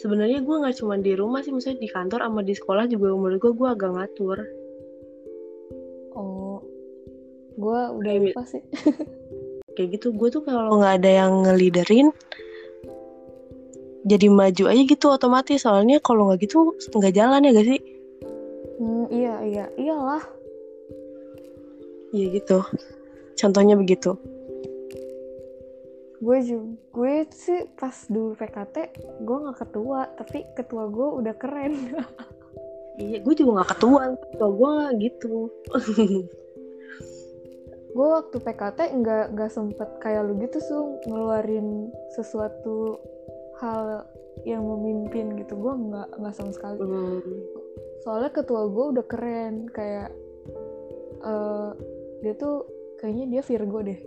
Sebenarnya 0.00 0.40
gue 0.40 0.56
nggak 0.64 0.76
cuma 0.80 0.96
di 0.96 1.12
rumah 1.12 1.44
sih, 1.44 1.52
misalnya 1.52 1.84
di 1.84 1.90
kantor 1.92 2.24
sama 2.24 2.40
di 2.40 2.54
sekolah 2.56 2.84
juga 2.88 3.12
menurut 3.12 3.38
gue 3.38 3.52
gue 3.52 3.68
agak 3.68 3.90
ngatur. 3.92 4.38
Oh, 6.16 6.64
gue 7.60 7.80
udah 8.00 8.12
lupa 8.16 8.42
sih. 8.48 8.64
kayak 9.76 10.00
gitu, 10.00 10.16
gue 10.16 10.28
tuh 10.32 10.42
kalau 10.42 10.80
nggak 10.80 11.04
ada 11.04 11.10
yang 11.24 11.32
ngeliderin, 11.44 12.08
jadi 14.08 14.26
maju 14.32 14.64
aja 14.72 14.82
gitu 14.88 15.06
otomatis. 15.12 15.60
Soalnya 15.68 16.00
kalau 16.00 16.32
nggak 16.32 16.48
gitu 16.48 16.72
nggak 16.96 17.12
jalan 17.12 17.44
ya 17.44 17.52
gak 17.52 17.68
sih? 17.68 17.80
Hmm, 18.80 19.04
iya 19.12 19.34
iya 19.44 19.64
iyalah. 19.76 20.24
Iya 22.16 22.26
gitu. 22.40 22.64
Contohnya 23.36 23.76
begitu. 23.76 24.16
Gue 26.20 26.38
juga 26.40 26.68
gue 26.96 27.14
sih 27.28 27.68
pas 27.76 27.92
dulu 28.08 28.32
PKT 28.40 28.76
gue 29.20 29.36
nggak 29.36 29.58
ketua 29.60 30.08
tapi 30.16 30.48
ketua 30.56 30.88
gue 30.88 31.08
udah 31.20 31.34
keren. 31.36 31.76
iya 33.04 33.20
gue 33.20 33.34
juga 33.36 33.60
nggak 33.60 33.70
ketua 33.76 34.16
ketua 34.16 34.48
gue 34.48 34.74
gitu. 35.04 35.34
gue 37.90 38.06
waktu 38.06 38.36
PKT 38.40 38.78
nggak 38.96 39.24
nggak 39.36 39.50
sempet 39.52 39.88
kayak 40.00 40.24
lu 40.24 40.40
gitu 40.40 40.56
sih 40.56 40.80
ngeluarin 41.10 41.92
sesuatu 42.16 42.96
hal 43.60 44.08
yang 44.48 44.64
memimpin 44.64 45.36
gitu 45.36 45.58
gue 45.58 45.74
nggak 45.74 46.08
nggak 46.16 46.34
sama 46.38 46.54
sekali 46.54 46.78
hmm 46.80 47.59
soalnya 48.00 48.30
ketua 48.32 48.68
gue 48.68 48.86
udah 48.96 49.04
keren 49.06 49.68
kayak 49.70 50.08
uh, 51.24 51.76
dia 52.20 52.34
tuh 52.36 52.64
kayaknya 53.00 53.24
dia 53.38 53.42
Virgo 53.44 53.80
deh. 53.80 54.00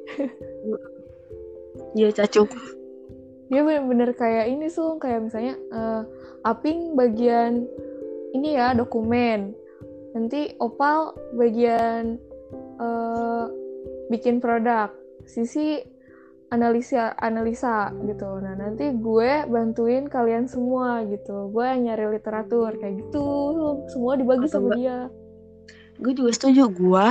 Iya 1.98 2.14
cacu. 2.14 2.46
Dia 3.50 3.62
bener-bener 3.66 4.14
kayak 4.14 4.50
ini 4.50 4.70
sung 4.70 5.02
kayak 5.02 5.30
misalnya 5.30 5.58
uh, 5.74 6.02
aping 6.46 6.94
bagian 6.94 7.66
ini 8.34 8.58
ya 8.58 8.78
dokumen. 8.78 9.54
Nanti 10.14 10.54
opal 10.62 11.18
bagian 11.34 12.22
uh, 12.78 13.50
bikin 14.10 14.38
produk. 14.38 14.94
Sisi 15.26 15.82
analisa 16.54 17.18
analisa 17.18 17.90
gitu. 18.06 18.30
Nah 18.38 18.54
nanti 18.54 18.94
gue 18.94 19.32
bantuin 19.50 20.06
kalian 20.06 20.46
semua 20.46 21.02
gitu. 21.10 21.50
Gue 21.50 21.66
nyari 21.66 22.14
literatur 22.14 22.78
kayak 22.78 23.02
gitu. 23.02 23.26
Semua 23.90 24.14
dibagi 24.14 24.46
Atau 24.46 24.54
sama 24.54 24.66
enggak. 24.70 24.78
dia. 24.78 24.98
Gue 25.98 26.14
juga 26.14 26.32
setuju. 26.38 26.70
Gue 26.70 27.08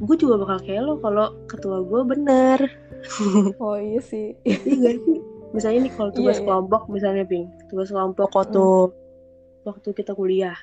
gue 0.00 0.16
juga 0.16 0.40
bakal 0.40 0.58
kayak 0.64 0.82
lo 0.82 0.94
kalau 0.98 1.26
ketua 1.46 1.78
gue 1.86 2.00
bener. 2.04 2.58
Oh 3.64 3.80
iya 3.80 4.02
sih. 4.04 4.36
Iya 4.44 5.00
sih? 5.00 5.18
Misalnya 5.56 5.88
nih 5.88 5.92
kalau 5.96 6.10
tugas 6.12 6.36
iya, 6.36 6.44
iya. 6.44 6.46
kelompok 6.52 6.82
iya. 6.84 6.92
misalnya 6.92 7.24
ping. 7.24 7.46
Tugas 7.72 7.88
kelompok 7.88 8.28
waktu 8.36 8.60
mm. 8.60 9.64
waktu 9.64 9.88
kita 9.96 10.12
kuliah. 10.12 10.58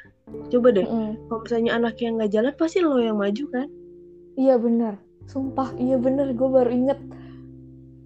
Coba 0.54 0.70
deh 0.70 0.86
mm. 0.86 1.32
kalau 1.32 1.40
misalnya 1.42 1.72
anak 1.74 1.98
yang 1.98 2.22
nggak 2.22 2.30
jalan 2.30 2.54
pasti 2.54 2.86
lo 2.86 3.02
yang 3.02 3.18
maju 3.18 3.44
kan? 3.50 3.68
Iya 4.38 4.62
benar 4.62 5.02
sumpah 5.28 5.76
iya 5.78 6.00
bener. 6.00 6.32
Gue 6.34 6.50
baru 6.50 6.72
inget 6.72 7.00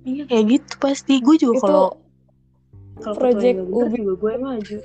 Iya 0.01 0.23
kayak 0.25 0.45
gitu 0.49 0.73
pasti. 0.81 1.21
Gue 1.21 1.37
juga 1.37 1.61
kalau 1.61 1.87
kalau 3.01 3.15
project 3.17 3.57
Ubi 3.65 3.97
juga 4.01 4.13
gue 4.17 4.33
maju. 4.37 4.77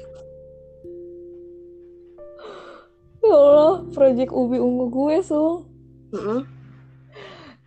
Ya 3.26 3.34
Allah, 3.34 3.74
project 3.90 4.30
Ubi 4.32 4.56
ungu 4.60 4.86
gue 4.92 5.16
so. 5.24 5.66
Mm 6.14 6.20
-hmm. 6.20 6.40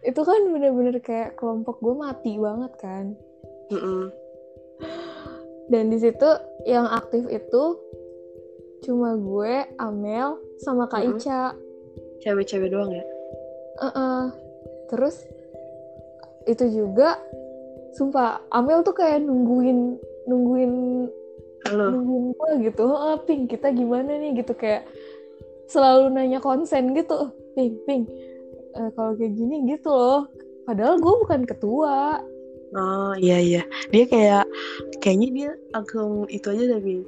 Itu 0.08 0.22
kan 0.24 0.40
bener-bener 0.50 0.98
kayak 1.04 1.36
kelompok 1.36 1.84
gue 1.84 1.96
mati 1.98 2.40
banget 2.40 2.74
kan. 2.80 3.06
Mm 3.70 3.80
-hmm. 3.82 4.04
Dan 5.70 5.94
di 5.94 5.98
situ 6.02 6.30
yang 6.66 6.90
aktif 6.90 7.30
itu 7.30 7.64
cuma 8.88 9.14
gue, 9.20 9.68
Amel, 9.78 10.40
sama 10.64 10.88
Kak 10.88 11.04
mm 11.04 11.12
-hmm. 11.14 11.20
Ica. 11.20 11.42
Cewek-cewek 12.24 12.72
doang 12.74 12.90
ya? 12.90 13.06
Uh 13.84 13.86
-uh. 13.92 14.24
Terus 14.90 15.28
itu 16.50 16.66
juga 16.74 17.20
sumpah 17.96 18.44
Amel 18.54 18.86
tuh 18.86 18.94
kayak 18.94 19.26
nungguin 19.26 19.98
nungguin 20.30 20.74
Halo. 21.68 21.86
nungguin 21.92 22.26
gue 22.36 22.52
gitu. 22.72 22.86
Oh, 22.88 23.18
ping 23.26 23.50
kita 23.50 23.74
gimana 23.74 24.16
nih? 24.16 24.40
Gitu 24.40 24.54
kayak 24.56 24.88
selalu 25.70 26.14
nanya 26.14 26.40
konsen 26.42 26.94
gitu. 26.94 27.34
Ping 27.58 27.76
ping 27.84 28.04
uh, 28.78 28.90
kalau 28.94 29.14
kayak 29.18 29.34
gini 29.36 29.70
gitu 29.70 29.90
loh. 29.90 30.30
Padahal 30.66 31.02
gue 31.02 31.14
bukan 31.26 31.42
ketua. 31.50 32.22
Oh 32.78 33.14
iya 33.18 33.42
iya. 33.42 33.64
Dia 33.90 34.06
kayak 34.06 34.46
kayaknya 35.02 35.30
dia 35.34 35.50
langsung 35.74 36.30
itu 36.30 36.48
aja 36.54 36.78
tapi 36.78 37.02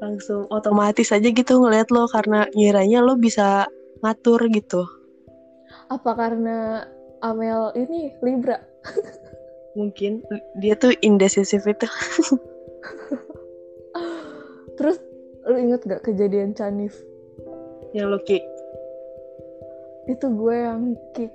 langsung 0.00 0.48
otomatis 0.48 1.12
aja 1.12 1.28
gitu 1.28 1.60
ngeliat 1.60 1.92
lo 1.92 2.08
karena 2.08 2.48
ngiranya 2.56 3.04
lo 3.04 3.14
bisa 3.20 3.68
ngatur 4.00 4.48
gitu. 4.48 4.88
Apa 5.92 6.16
karena 6.16 6.88
Amel 7.20 7.70
ini 7.76 8.10
Libra 8.24 8.58
mungkin 9.72 10.20
dia 10.60 10.76
tuh 10.76 10.92
indecisif 11.00 11.64
itu. 11.64 11.88
Terus 14.78 14.98
lu 15.46 15.56
inget 15.58 15.82
gak 15.84 16.06
kejadian 16.06 16.54
Canif 16.54 16.94
yang 17.92 18.08
lo 18.08 18.18
kick 18.24 18.40
itu 20.08 20.26
gue 20.26 20.56
yang 20.56 20.96
kick 21.14 21.30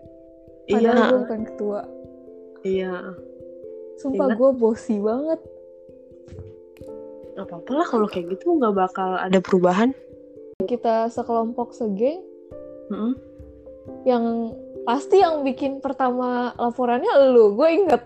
padahal 0.68 1.00
iya. 1.00 1.08
gue 1.08 1.20
bukan 1.24 1.42
ketua. 1.48 1.82
Iya. 2.68 2.96
Sumpah 3.96 4.36
gue 4.36 4.52
bosi 4.60 5.00
banget. 5.00 5.40
Gak 7.40 7.48
apa-apa 7.48 7.72
lah 7.72 7.88
kalau 7.88 8.08
kayak 8.12 8.36
gitu 8.36 8.60
nggak 8.60 8.76
bakal 8.76 9.16
ada 9.16 9.40
perubahan. 9.40 9.96
Kita 10.68 11.08
sekelompok 11.08 11.72
segeng. 11.72 12.20
Mm 12.92 13.00
-hmm. 13.00 13.14
Yang 14.08 14.56
pasti 14.88 15.20
yang 15.20 15.44
bikin 15.44 15.84
pertama 15.84 16.56
laporannya 16.56 17.12
lu 17.36 17.60
gue 17.60 17.70
inget 17.76 18.04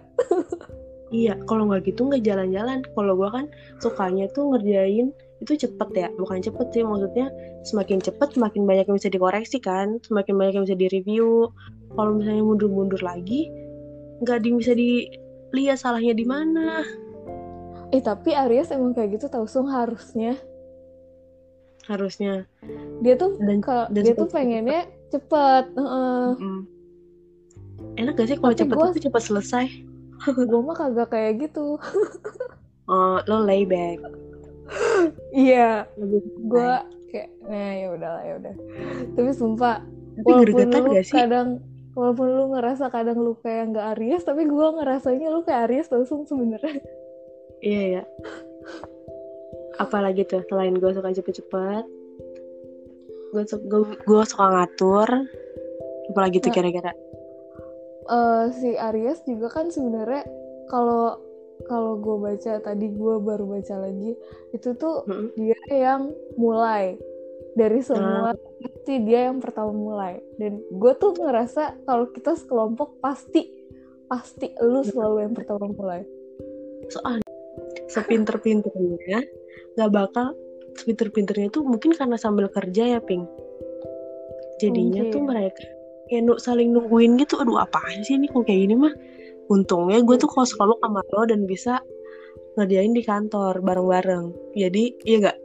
iya 1.12 1.36
kalau 1.46 1.68
nggak 1.68 1.92
gitu 1.92 2.08
nggak 2.08 2.24
jalan-jalan. 2.24 2.82
Kalau 2.96 3.14
gue 3.20 3.30
kan 3.30 3.46
sukanya 3.84 4.26
tuh 4.32 4.56
ngerjain 4.56 5.12
itu 5.44 5.54
cepet 5.58 5.90
ya 5.98 6.08
bukan 6.16 6.40
cepet 6.40 6.68
sih 6.72 6.86
maksudnya 6.86 7.28
semakin 7.68 8.00
cepet 8.00 8.38
semakin 8.38 8.64
banyak 8.64 8.86
yang 8.88 8.98
bisa 8.98 9.12
dikoreksi 9.12 9.58
kan 9.60 10.00
semakin 10.08 10.34
banyak 10.40 10.54
yang 10.58 10.66
bisa 10.66 10.80
direview. 10.80 11.52
Kalau 11.92 12.12
misalnya 12.16 12.44
mundur-mundur 12.48 13.04
lagi 13.04 13.52
nggak 14.24 14.40
di, 14.42 14.50
bisa 14.56 14.74
dilihat 14.74 15.78
salahnya 15.84 16.16
di 16.16 16.26
mana. 16.26 16.88
Eh 17.92 18.00
tapi 18.00 18.32
Aries 18.32 18.72
emang 18.72 18.96
kayak 18.96 19.20
gitu 19.20 19.28
tau 19.28 19.44
sung 19.46 19.68
harusnya. 19.68 20.40
Harusnya. 21.90 22.48
Dia 23.04 23.20
tuh 23.20 23.36
dan, 23.42 23.60
kalau 23.60 23.92
dia 23.92 24.16
tuh 24.16 24.32
pengennya 24.32 24.88
cepet 24.88 25.01
uh. 25.18 26.36
mm 26.38 26.62
enak 27.98 28.14
gak 28.16 28.30
sih 28.30 28.38
kalau 28.40 28.56
cepet? 28.56 28.76
gua, 28.78 28.94
tuh 28.94 29.04
cepet 29.04 29.24
selesai. 29.26 29.66
Gue 30.50 30.62
mah 30.64 30.78
kagak 30.78 31.12
kayak 31.12 31.50
gitu. 31.50 31.76
Oh 32.92 33.18
lo 33.28 33.44
layback 33.44 34.00
iya. 35.36 35.84
Gue 36.48 36.72
kayak 37.12 37.30
nah 37.48 37.72
ya 37.76 37.88
udahlah 37.92 38.24
ya 38.24 38.34
udah. 38.40 38.56
Tapi 39.18 39.32
sumpah 39.36 39.84
tapi 40.12 40.28
walaupun 40.28 40.68
lu 40.72 40.84
gak 40.92 41.06
sih? 41.08 41.16
kadang 41.16 41.48
walaupun 41.96 42.28
lu 42.32 42.44
ngerasa 42.56 42.86
kadang 42.92 43.18
lu 43.20 43.36
kayak 43.40 43.76
nggak 43.76 43.86
Aries 43.96 44.24
tapi 44.24 44.48
gue 44.48 44.68
ngerasanya 44.80 45.28
lu 45.28 45.44
kayak 45.44 45.68
Aries 45.68 45.92
langsung 45.92 46.24
sebenarnya. 46.24 46.80
Iya 47.60 47.84
ya 48.00 48.04
apalagi 49.82 50.22
tuh 50.30 50.46
selain 50.46 50.78
gue 50.78 50.92
suka 50.94 51.10
cepet-cepet 51.10 51.86
gue 53.32 53.44
suka 53.48 53.78
gue 54.04 54.24
suka 54.28 54.46
ngatur. 54.52 55.10
Apalagi 56.12 56.44
tuh 56.44 56.52
nah, 56.52 56.56
kira-kira? 56.60 56.92
uh, 58.12 58.46
si 58.52 58.76
Aries 58.76 59.24
juga 59.24 59.48
kan 59.48 59.72
sebenarnya 59.72 60.28
kalau 60.68 61.20
kalau 61.70 62.02
gue 62.02 62.18
baca 62.18 62.58
tadi 62.58 62.90
gue 62.90 63.16
baru 63.22 63.46
baca 63.46 63.76
lagi 63.86 64.18
itu 64.52 64.70
tuh 64.76 65.06
hmm. 65.06 65.28
dia 65.38 65.62
yang 65.70 66.12
mulai. 66.36 66.98
Dari 67.52 67.84
semua 67.84 68.32
hmm. 68.32 68.88
sih 68.88 69.04
dia 69.04 69.28
yang 69.28 69.44
pertama 69.44 69.76
mulai. 69.76 70.24
Dan 70.40 70.64
gue 70.72 70.94
tuh 70.98 71.14
ngerasa 71.20 71.84
kalau 71.84 72.08
kita 72.10 72.34
sekelompok 72.34 72.98
pasti 73.04 73.46
pasti 74.08 74.56
lu 74.64 74.82
selalu 74.82 75.28
yang 75.30 75.36
pertama 75.36 75.68
mulai. 75.70 76.02
Soalnya 76.88 77.28
sepinter-pinternya 77.92 79.20
nggak 79.76 79.92
bakal 79.92 80.32
sepinter-pinternya 80.82 81.54
tuh 81.54 81.62
mungkin 81.62 81.94
karena 81.94 82.18
sambil 82.18 82.50
kerja 82.50 82.98
ya 82.98 83.00
ping. 83.00 83.30
Jadinya 84.58 85.06
mungkin. 85.06 85.14
tuh 85.14 85.22
mereka 85.22 85.64
kayak 86.12 86.28
nu 86.28 86.36
saling 86.36 86.76
nungguin 86.76 87.16
gitu 87.24 87.40
aduh 87.40 87.64
apaan 87.64 88.04
sih 88.04 88.20
ini 88.20 88.28
kok 88.28 88.44
kayak 88.44 88.68
gini 88.68 88.76
mah? 88.76 88.94
Untungnya 89.48 90.02
gue 90.04 90.16
tuh 90.20 90.28
kalau 90.28 90.48
sekolah 90.48 90.76
sama 90.82 91.02
lo 91.14 91.24
dan 91.24 91.48
bisa 91.48 91.80
ngerjain 92.60 92.92
di 92.92 93.04
kantor 93.06 93.64
bareng-bareng. 93.64 94.34
Jadi 94.58 94.84
iya 95.08 95.18
gak 95.32 95.38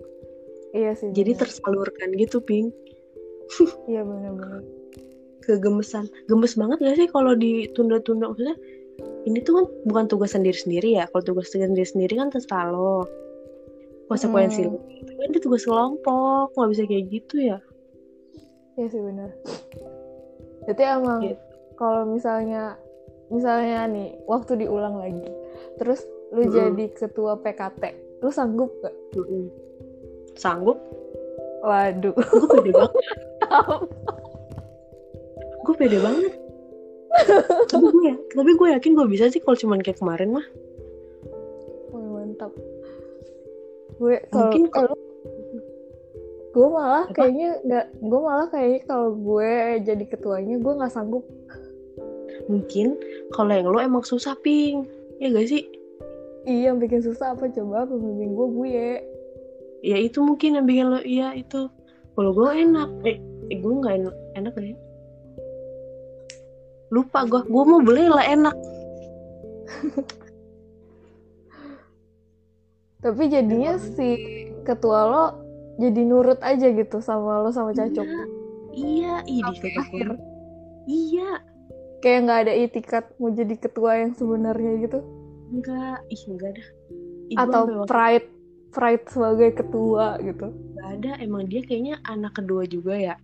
iya 0.74 0.92
sih 0.92 1.12
jadi 1.14 1.36
bener. 1.36 1.40
tersalurkan 1.46 2.08
gitu 2.16 2.40
ping. 2.42 2.72
Iya 3.86 4.02
benar-benar 4.02 4.66
kegemesan. 5.46 6.10
Gemes 6.26 6.58
banget 6.58 6.82
gak 6.82 6.96
sih 6.98 7.08
kalau 7.08 7.38
ditunda-tunda? 7.38 8.34
Maksudnya 8.34 8.58
ini 9.30 9.38
tuh 9.46 9.62
kan 9.62 9.66
bukan 9.86 10.04
tugas 10.10 10.34
sendiri-sendiri 10.34 10.98
ya. 10.98 11.06
Kalau 11.14 11.22
tugas 11.22 11.54
sendiri-sendiri 11.54 12.18
kan 12.18 12.34
terserah 12.34 12.74
lo 12.74 13.06
konsekuensi 14.06 14.62
hmm. 14.66 15.02
itu 15.02 15.12
kan 15.18 15.28
itu 15.30 15.40
tugas 15.42 15.64
kelompok 15.66 16.54
nggak 16.54 16.70
bisa 16.70 16.82
kayak 16.86 17.04
gitu 17.10 17.36
ya 17.42 17.58
iya 18.78 18.86
sih 18.90 19.02
benar 19.02 19.30
jadi 20.66 20.82
emang 20.98 21.20
gitu. 21.22 21.42
kalau 21.78 22.02
misalnya 22.06 22.78
misalnya 23.30 23.90
nih 23.90 24.14
waktu 24.30 24.66
diulang 24.66 25.02
lagi 25.02 25.26
terus 25.82 26.06
lu 26.30 26.46
-hmm. 26.46 26.54
jadi 26.54 26.84
ketua 26.94 27.38
PKT 27.42 27.82
lu 28.22 28.30
sanggup 28.30 28.70
gak? 28.82 28.94
-hmm. 29.18 29.50
sanggup 30.38 30.78
waduh 31.66 32.14
gue 32.14 32.48
pede 32.54 32.70
banget 32.70 32.94
gue 35.66 35.74
pede 35.74 35.98
banget 35.98 36.32
tapi 37.66 37.86
gue 37.90 38.12
tapi 38.36 38.50
gue 38.54 38.68
yakin 38.76 38.92
gue 38.94 39.06
bisa 39.08 39.32
sih 39.32 39.42
kalau 39.42 39.58
cuman 39.58 39.82
kayak 39.82 39.98
kemarin 39.98 40.36
mah 40.36 40.46
oh, 41.90 42.02
mantap 42.14 42.52
gue 43.96 44.16
kalau 44.28 44.52
mungkin 44.52 44.64
kalau 44.68 44.94
gue 46.56 46.68
malah 46.72 47.04
Apa? 47.04 47.12
kayaknya 47.12 47.50
nggak 47.68 47.86
gue 48.00 48.20
malah 48.20 48.46
kayaknya 48.48 48.80
kalau 48.88 49.10
gue 49.12 49.52
jadi 49.84 50.04
ketuanya 50.08 50.56
gue 50.56 50.72
nggak 50.72 50.92
sanggup. 50.92 51.24
Mungkin 52.48 52.96
kalau 53.36 53.52
yang 53.52 53.68
lo 53.68 53.80
emang 53.80 54.04
susah 54.04 54.36
ping. 54.40 54.88
Ya 55.20 55.32
gak 55.32 55.48
sih? 55.48 55.64
Iya 56.44 56.72
yang 56.72 56.78
bikin 56.80 57.00
susah 57.04 57.36
apa? 57.36 57.48
Coba 57.52 57.88
pembimbing 57.88 58.36
gue 58.36 58.48
gue 58.52 58.68
ya 59.84 59.96
itu 60.00 60.18
mungkin 60.24 60.56
yang 60.56 60.66
bikin 60.68 60.86
lo 60.92 61.00
iya 61.04 61.36
itu. 61.36 61.68
Kalau 62.16 62.30
gue 62.32 62.48
enak. 62.48 62.88
Eh, 63.04 63.20
eh 63.52 63.58
gue 63.60 63.72
nggak 63.72 63.94
enak 64.00 64.16
enak 64.36 64.54
ya? 64.56 64.76
Lupa 66.88 67.26
gue 67.28 67.40
gue 67.44 67.64
mau 67.66 67.82
beli 67.82 68.06
lah 68.06 68.24
enak 68.24 68.56
tapi 73.06 73.30
jadinya 73.30 73.78
si 73.78 74.18
ketua 74.66 75.00
lo 75.06 75.24
jadi 75.78 76.02
nurut 76.02 76.42
aja 76.42 76.74
gitu 76.74 76.98
sama 76.98 77.38
lo 77.46 77.54
sama 77.54 77.70
Cacok. 77.70 78.02
iya 78.74 79.22
iya 79.30 79.46
iya 79.54 80.10
iya. 80.90 81.30
Kayak 82.02 82.18
nggak 82.26 82.40
ada 82.46 82.52
itikat 82.54 83.04
mau 83.22 83.30
jadi 83.30 83.54
ketua 83.54 84.02
yang 84.02 84.12
sebenarnya 84.18 84.82
gitu? 84.82 84.98
Enggak. 85.54 86.02
Ih 86.10 86.22
enggak 86.28 86.50
ada 86.58 86.64
Ih, 87.30 87.36
atau 87.38 87.62
pride 87.86 88.28
pride 88.74 89.06
sebagai 89.06 89.50
ketua 89.62 90.18
gitu? 90.20 90.50
Nggak 90.50 90.88
ada. 90.98 91.12
Emang 91.22 91.46
dia 91.46 91.62
kayaknya 91.62 92.02
anak 92.10 92.34
kedua 92.34 92.66
juga 92.66 92.98
ya. 92.98 93.14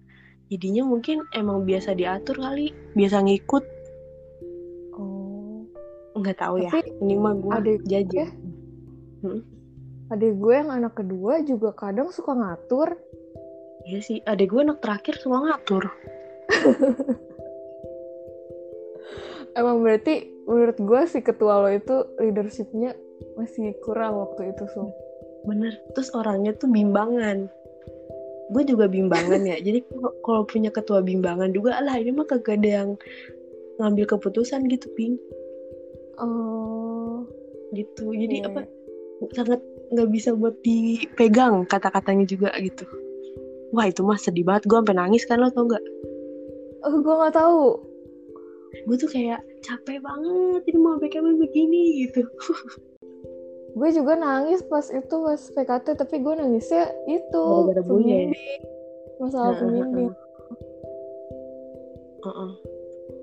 Jadinya 0.46 0.86
mungkin 0.86 1.26
emang 1.34 1.66
biasa 1.66 1.98
diatur 1.98 2.38
kali. 2.38 2.70
Biasa 2.94 3.26
ngikut. 3.26 3.64
Oh. 4.94 5.66
Nggak 6.16 6.38
tahu 6.38 6.62
ya. 6.62 6.70
Ini 7.02 7.14
mah 7.18 7.34
gue 7.34 7.82
jajan 7.90 8.30
hmm? 9.22 9.61
Adik 10.12 10.36
gue 10.36 10.52
yang 10.52 10.68
anak 10.68 11.00
kedua 11.00 11.40
juga 11.40 11.72
kadang 11.72 12.12
suka 12.12 12.36
ngatur. 12.36 13.00
Iya 13.88 13.98
sih 14.04 14.20
adik 14.28 14.52
gue 14.52 14.60
anak 14.60 14.84
terakhir 14.84 15.16
suka 15.16 15.40
ngatur. 15.40 15.88
Emang 19.58 19.80
berarti 19.80 20.28
menurut 20.44 20.76
gue 20.76 21.00
si 21.08 21.24
ketua 21.24 21.64
lo 21.64 21.72
itu 21.72 22.04
leadershipnya 22.20 22.92
masih 23.40 23.72
kurang 23.80 24.20
waktu 24.20 24.52
itu 24.52 24.64
so 24.72 24.92
bener 25.48 25.80
terus 25.96 26.12
orangnya 26.12 26.52
tuh 26.60 26.68
bimbangan. 26.68 27.48
Gue 28.52 28.68
juga 28.68 28.92
bimbangan 28.92 29.48
ya 29.48 29.56
jadi 29.66 29.80
kalau 30.20 30.44
punya 30.44 30.68
ketua 30.68 31.00
bimbangan 31.00 31.56
juga 31.56 31.80
lah 31.80 31.96
ini 31.96 32.12
mah 32.12 32.28
kagak 32.28 32.60
ada 32.60 32.84
yang 32.84 32.90
ngambil 33.80 34.04
keputusan 34.12 34.68
gitu 34.68 34.92
ping. 34.92 35.16
Oh. 36.20 37.24
Gitu 37.72 38.12
jadi 38.12 38.44
yeah. 38.44 38.52
apa 38.52 38.68
sangat 39.32 39.64
nggak 39.92 40.08
bisa 40.10 40.32
buat 40.32 40.56
dipegang 40.64 41.68
kata-katanya 41.68 42.24
juga 42.24 42.50
gitu. 42.58 42.88
Wah 43.72 43.88
itu 43.88 44.00
mah 44.04 44.16
sedih 44.20 44.44
banget. 44.44 44.68
Gue 44.68 44.80
sampai 44.80 44.96
nangis 44.96 45.24
kan 45.28 45.40
lo 45.40 45.48
tau 45.52 45.68
gak 45.68 45.84
oh 46.82 46.96
gue 46.98 47.14
nggak 47.14 47.36
tahu. 47.36 47.64
Gue 48.88 48.96
tuh 48.96 49.10
kayak 49.12 49.44
capek 49.62 50.00
banget 50.00 50.62
ini 50.66 50.78
mau 50.80 50.96
PKB 50.98 51.38
begini 51.38 52.08
gitu. 52.08 52.24
Gue 53.72 53.88
juga 53.88 54.20
nangis 54.20 54.60
pas 54.68 54.84
itu 54.92 55.16
pas 55.16 55.40
PKT 55.40 55.96
tapi 55.96 56.20
gue 56.20 56.34
nangisnya 56.36 56.92
itu 57.08 57.72
pembimbing 57.72 58.36
masalah 59.16 59.54
pembimbing 59.56 60.12
uh 62.20 62.28
-uh. 62.28 62.50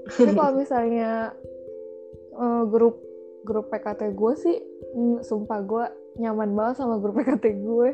tapi 0.09 0.31
kalau 0.31 0.53
misalnya 0.55 1.35
uh, 2.39 2.63
grup 2.65 2.97
grup 3.43 3.71
PKT 3.71 4.13
gue 4.15 4.33
sih 4.35 4.57
mm, 4.95 5.23
sumpah 5.23 5.59
gue 5.63 5.85
nyaman 6.19 6.51
banget 6.53 6.83
sama 6.83 6.99
grup 6.99 7.19
PKT 7.21 7.45
gue. 7.63 7.89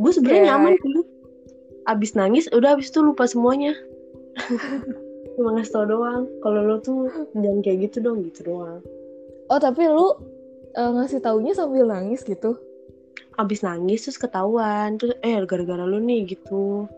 Gue 0.00 0.12
sebenarnya 0.16 0.40
yeah. 0.40 0.50
nyaman 0.56 0.72
sih. 0.80 1.04
Abis 1.88 2.10
nangis 2.16 2.46
udah 2.52 2.76
abis 2.76 2.88
itu 2.92 3.00
lupa 3.04 3.28
semuanya. 3.28 3.76
Cuma 5.36 5.56
ngasih 5.56 5.72
tau 5.72 5.86
doang 5.88 6.28
kalau 6.44 6.60
lo 6.64 6.76
tuh 6.80 7.08
jangan 7.36 7.60
kayak 7.64 7.90
gitu 7.90 7.96
dong 8.04 8.24
gitu 8.28 8.44
doang. 8.48 8.80
Oh 9.52 9.58
tapi 9.58 9.88
lu 9.88 10.16
uh, 10.76 10.90
ngasih 11.00 11.20
taunya 11.20 11.52
sambil 11.56 11.88
nangis 11.88 12.24
gitu? 12.24 12.56
Abis 13.36 13.64
nangis 13.64 14.06
terus 14.06 14.20
ketahuan. 14.20 14.96
Terus 14.96 15.16
eh 15.24 15.40
gara-gara 15.44 15.84
lu 15.84 16.00
nih 16.00 16.28
gitu. 16.28 16.88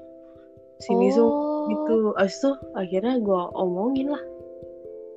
Sini 0.83 1.15
oh. 1.15 1.15
tuh 1.15 1.31
gitu. 1.71 1.95
Abis 2.19 2.37
itu 2.39 2.51
akhirnya 2.75 3.19
gue 3.23 3.43
omongin 3.55 4.15
lah 4.15 4.23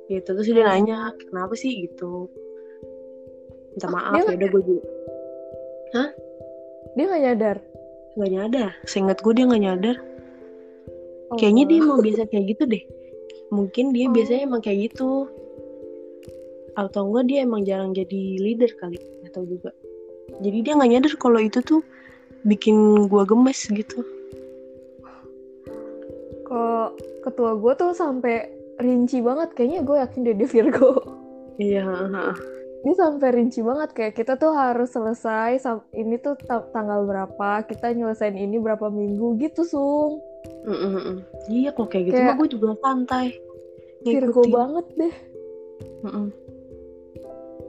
gitu 0.06 0.28
terus 0.34 0.46
dia 0.46 0.64
nanya 0.64 1.10
kenapa 1.18 1.54
sih? 1.58 1.86
Gitu. 1.86 2.30
Minta 3.74 3.88
maaf 3.92 4.24
ya 4.24 4.32
udah 4.32 4.48
gue 4.48 4.62
juga 4.64 4.84
hah? 5.94 6.10
Dia 6.96 7.04
nggak 7.06 7.22
nyadar? 7.22 7.56
Nggak 8.16 8.30
nyadar. 8.32 8.70
Seingat 8.88 9.18
gue 9.20 9.32
dia 9.36 9.44
nggak 9.46 9.64
nyadar. 9.64 9.96
Oh. 11.26 11.34
kayaknya 11.34 11.66
dia 11.66 11.80
mau 11.82 11.98
biasa 11.98 12.30
kayak 12.30 12.54
gitu 12.54 12.64
deh. 12.70 12.84
Mungkin 13.50 13.90
dia 13.90 14.06
oh. 14.06 14.12
biasanya 14.14 14.42
emang 14.46 14.62
kayak 14.62 14.90
gitu. 14.90 15.26
Atau 16.78 17.10
enggak 17.10 17.24
dia 17.26 17.38
emang 17.42 17.66
jarang 17.66 17.90
jadi 17.96 18.20
leader 18.40 18.70
kali 18.78 19.00
atau 19.26 19.42
juga. 19.42 19.74
Jadi 20.42 20.58
dia 20.62 20.72
nggak 20.76 20.90
nyadar 20.90 21.12
kalau 21.18 21.40
itu 21.42 21.58
tuh 21.62 21.82
bikin 22.46 23.08
gue 23.10 23.22
gemes 23.26 23.60
gitu. 23.66 24.06
Kok 26.46 26.88
ketua 27.26 27.58
gue 27.58 27.72
tuh 27.74 27.90
sampai 27.90 28.55
rinci 28.80 29.18
banget. 29.24 29.52
Kayaknya 29.56 29.80
gue 29.84 29.96
yakin 30.00 30.20
dia, 30.24 30.34
dia 30.40 30.48
Virgo. 30.48 30.90
Iya 31.56 31.88
ini 32.86 32.94
sampai 32.94 33.28
rinci 33.34 33.60
banget. 33.66 33.90
Kayak 33.98 34.14
kita 34.14 34.38
tuh 34.38 34.54
harus 34.54 34.94
selesai 34.94 35.58
ini 35.98 36.22
tuh 36.22 36.38
tanggal 36.46 37.02
berapa 37.02 37.66
kita 37.66 37.90
nyelesain 37.90 38.38
ini 38.38 38.62
berapa 38.62 38.86
minggu 38.86 39.42
gitu 39.42 39.66
sung. 39.66 40.22
Mm 40.62 40.78
-mm. 40.78 41.16
iya 41.50 41.74
kok 41.74 41.90
kayak 41.90 42.14
gitu. 42.14 42.14
Kayak 42.14 42.38
gue 42.38 42.48
juga 42.54 42.78
santai. 42.78 43.34
Virgo 44.06 44.46
banget 44.46 44.86
deh. 44.94 45.14
Mm 46.06 46.10
-mm. 46.14 46.26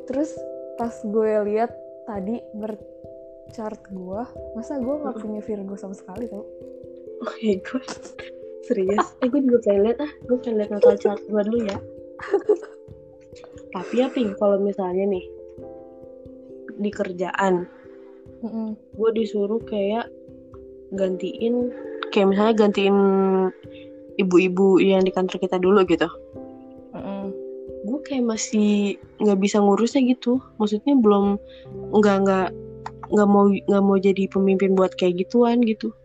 terus 0.08 0.32
pas 0.80 0.94
gue 1.04 1.32
lihat 1.52 1.68
tadi 2.08 2.40
berchart 2.56 3.84
gue 3.92 4.22
masa 4.56 4.80
gue 4.80 4.96
nggak 5.04 5.16
mm 5.20 5.24
punya 5.26 5.42
Virgo 5.44 5.76
sama 5.76 5.98
sekali 5.98 6.30
tau? 6.30 6.46
Oh 7.26 7.34
my 7.42 7.58
god 7.66 7.92
serius? 8.68 9.06
Eh 9.24 9.32
gue 9.32 9.40
juga 9.40 9.64
pengen 9.64 9.82
lihat 9.88 9.98
ah 10.04 10.12
gue 10.28 10.38
pengen 10.44 10.56
lihat 10.60 10.70
natal 10.76 10.96
chart 11.00 11.22
gue 11.24 11.42
dulu 11.48 11.60
ya. 11.64 11.78
Tapi 13.76 13.94
ya 14.04 14.08
ping 14.12 14.36
kalau 14.36 14.60
misalnya 14.60 15.08
nih 15.08 15.26
di 16.78 16.92
kerjaan 16.94 17.66
mm 18.46 18.50
-mm. 18.50 18.68
gue 18.78 19.10
disuruh 19.18 19.58
kayak 19.66 20.14
gantiin 20.94 21.74
kayak 22.14 22.28
misalnya 22.30 22.54
gantiin 22.54 22.98
ibu-ibu 24.22 24.78
yang 24.78 25.02
di 25.02 25.12
kantor 25.14 25.42
kita 25.42 25.58
dulu 25.58 25.82
gitu. 25.88 26.10
Mm 26.94 27.02
-mm. 27.02 27.24
gue 27.88 28.00
kayak 28.04 28.26
masih 28.28 29.00
nggak 29.24 29.40
bisa 29.40 29.64
ngurusnya 29.64 30.04
gitu. 30.06 30.44
Maksudnya 30.60 30.94
belum 31.00 31.40
nggak 31.96 32.18
nggak 32.28 32.48
nggak 33.08 33.30
mau 33.30 33.48
nggak 33.48 33.84
mau 33.84 33.98
jadi 33.98 34.28
pemimpin 34.28 34.76
buat 34.76 34.92
kayak 35.00 35.24
gituan 35.24 35.64
gitu 35.64 35.96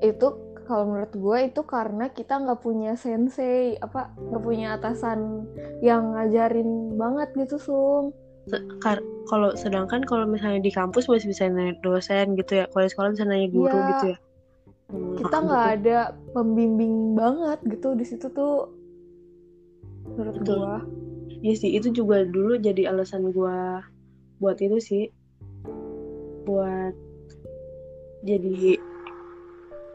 itu 0.00 0.50
kalau 0.70 0.86
menurut 0.86 1.14
gue 1.18 1.38
itu 1.50 1.62
karena 1.66 2.06
kita 2.14 2.38
nggak 2.38 2.62
punya 2.62 2.94
sensei 2.94 3.74
apa 3.82 4.14
nggak 4.14 4.42
punya 4.42 4.78
atasan 4.78 5.50
yang 5.82 6.14
ngajarin 6.14 6.94
banget 6.94 7.28
gitu 7.34 7.58
sung. 7.58 8.06
Kalau 9.26 9.50
sedangkan 9.58 10.06
kalau 10.06 10.30
misalnya 10.30 10.62
di 10.62 10.70
kampus 10.70 11.10
masih 11.10 11.34
bisa 11.34 11.50
nanya 11.50 11.74
dosen 11.82 12.38
gitu 12.38 12.62
ya 12.62 12.64
kalau 12.70 12.86
di 12.86 12.90
sekolah 12.94 13.10
bisa 13.14 13.26
nanya 13.26 13.48
guru 13.50 13.78
ya, 13.78 13.88
gitu 13.90 14.04
ya. 14.14 14.18
Hmm, 14.90 15.14
kita 15.18 15.36
nggak 15.42 15.66
gitu. 15.66 15.74
ada 15.74 15.98
pembimbing 16.34 16.94
banget 17.18 17.58
gitu 17.66 17.88
di 17.94 18.04
situ 18.06 18.26
tuh 18.30 18.70
menurut 20.18 20.38
gue 20.42 20.74
iya 21.46 21.54
sih 21.54 21.70
itu 21.78 21.94
juga 21.94 22.26
dulu 22.26 22.58
jadi 22.58 22.94
alasan 22.94 23.34
gue 23.34 23.58
buat 24.38 24.58
itu 24.62 24.78
sih. 24.78 25.04
Buat 26.46 26.94
jadi 28.24 28.78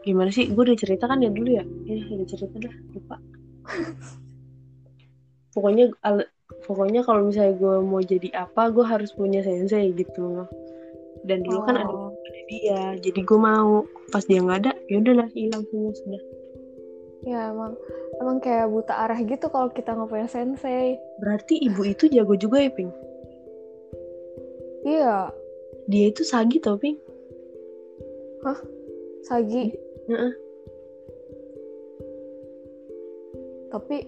gimana 0.06 0.30
sih? 0.30 0.46
Gue 0.54 0.70
udah 0.70 0.78
cerita 0.78 1.10
kan 1.10 1.18
ya 1.18 1.28
dulu 1.34 1.50
ya? 1.50 1.64
Ya 1.90 1.98
udah 2.14 2.28
cerita 2.30 2.56
dah 2.62 2.74
lupa. 2.94 3.16
Pokoknya 5.56 5.88
pokoknya 6.68 7.00
kalau 7.00 7.32
misalnya 7.32 7.56
gue 7.56 7.76
mau 7.80 8.04
jadi 8.04 8.28
apa 8.44 8.68
gue 8.68 8.84
harus 8.84 9.08
punya 9.16 9.40
sensei 9.40 9.88
gitu. 9.96 10.44
Dan 11.24 11.42
dulu 11.42 11.58
oh. 11.58 11.64
kan 11.64 11.80
ada, 11.80 11.88
oh. 11.88 12.12
ada 12.12 12.40
dia 12.46 12.80
jadi 13.00 13.20
gue 13.24 13.38
mau. 13.40 13.88
Pas 14.12 14.20
dia 14.28 14.44
nggak 14.44 14.58
ada 14.68 14.72
ya 14.92 15.00
udahlah 15.00 15.32
hilang 15.32 15.64
semua 15.72 15.96
sudah. 15.96 16.22
Ya 17.24 17.40
emang 17.50 17.72
emang 18.20 18.36
kayak 18.44 18.68
buta 18.68 18.94
arah 18.94 19.16
gitu 19.16 19.48
kalau 19.48 19.72
kita 19.72 19.96
nggak 19.96 20.12
punya 20.12 20.28
sensei. 20.28 21.00
Berarti 21.24 21.56
ibu 21.56 21.82
itu 21.88 22.04
jago 22.12 22.36
juga 22.36 22.60
ya 22.60 22.68
ping? 22.68 22.92
Iya. 24.84 25.32
Dia 25.88 26.04
itu 26.12 26.20
sagi 26.20 26.60
tau 26.60 26.76
ping? 26.76 27.00
Hah? 28.44 28.60
Sagi 29.24 29.85
tapi 33.74 34.06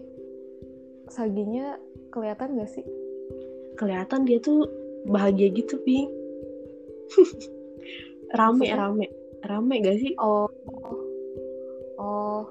saginya 1.11 1.75
kelihatan 2.15 2.55
gak 2.59 2.71
sih? 2.71 2.87
Kelihatan 3.75 4.23
dia 4.25 4.39
tuh 4.39 4.67
bahagia 5.11 5.51
gitu 5.51 5.79
ping 5.83 6.11
rame 8.39 8.63
Maksudnya? 8.63 8.79
rame. 8.79 9.07
Rame 9.43 9.75
gak 9.83 9.99
sih? 9.99 10.13
Oh. 10.23 10.47
Oh. 11.99 12.47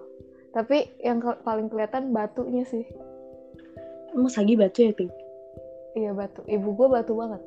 Tapi 0.52 0.90
yang 1.00 1.24
ke 1.24 1.32
paling 1.46 1.72
kelihatan 1.72 2.12
batunya 2.12 2.68
sih. 2.68 2.84
Emang 4.12 4.32
sagi 4.32 4.58
batu 4.58 4.84
ya 4.84 4.92
ping 4.92 5.12
iya 5.98 6.14
batu. 6.14 6.46
Ibu 6.46 6.68
gue 6.78 6.88
batu 6.94 7.18
banget. 7.18 7.42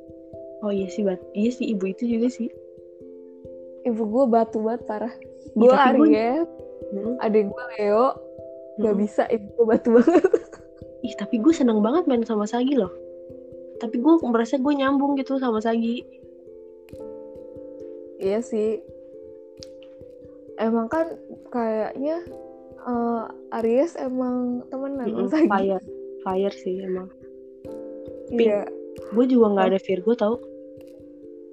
Oh 0.61 0.73
iya 0.75 0.89
sih 0.91 1.07
batu 1.07 1.23
iya 1.33 1.51
sih 1.55 1.73
ibu 1.73 1.89
itu 1.89 2.05
juga 2.05 2.29
sih 2.29 2.51
ibu 3.87 4.03
gue 4.05 4.25
batu 4.29 4.59
banget 4.61 4.83
parah. 4.85 5.15
Gue 5.57 5.73
ya, 5.73 5.93
Aries 5.93 6.49
hmm. 6.93 7.17
adik 7.25 7.45
gue 7.49 7.65
Leo. 7.79 8.07
Hmm. 8.79 8.83
gak 8.87 8.97
bisa 8.97 9.23
ibu 9.29 9.47
gue 9.57 9.67
batu 9.67 9.89
banget. 10.01 10.25
Ih 11.07 11.15
tapi 11.17 11.41
gue 11.41 11.53
seneng 11.53 11.81
banget 11.81 12.05
main 12.09 12.25
sama 12.25 12.45
Sagi 12.45 12.77
loh. 12.77 12.93
Tapi 13.81 13.97
gue 13.97 14.15
merasa 14.29 14.61
gue 14.61 14.75
nyambung 14.77 15.17
gitu 15.17 15.41
sama 15.41 15.61
Sagi. 15.61 16.05
Iya 18.21 18.45
sih. 18.45 18.85
Emang 20.61 20.93
kan 20.93 21.17
kayaknya 21.49 22.21
uh, 22.85 23.29
Aries 23.61 23.97
emang 23.97 24.65
temenan 24.69 25.09
mm 25.09 25.17
-hmm, 25.25 25.29
Sagi. 25.33 25.49
fire. 25.49 25.85
Fire 26.21 26.57
sih 26.57 26.85
emang. 26.85 27.09
Iya. 28.29 28.69
Gue 29.17 29.25
juga 29.25 29.57
nggak 29.57 29.69
ada 29.73 29.81
Virgo 29.81 30.13
tau 30.13 30.37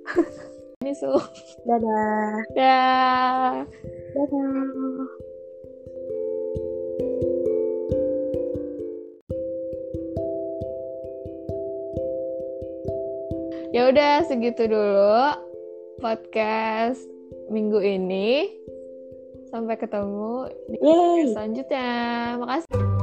ini 0.87 0.95
su 0.95 1.11
dadah. 1.67 2.47
Dadah. 2.55 3.67
Dadah. 4.15 4.47
Ya 13.75 13.91
udah 13.91 14.23
segitu 14.31 14.71
dulu 14.71 15.35
podcast 15.99 17.03
minggu 17.51 17.83
ini. 17.83 18.47
Sampai 19.51 19.75
ketemu 19.75 20.47
di 20.71 20.79
podcast 20.79 21.35
selanjutnya. 21.35 21.91
Makasih 22.39 22.96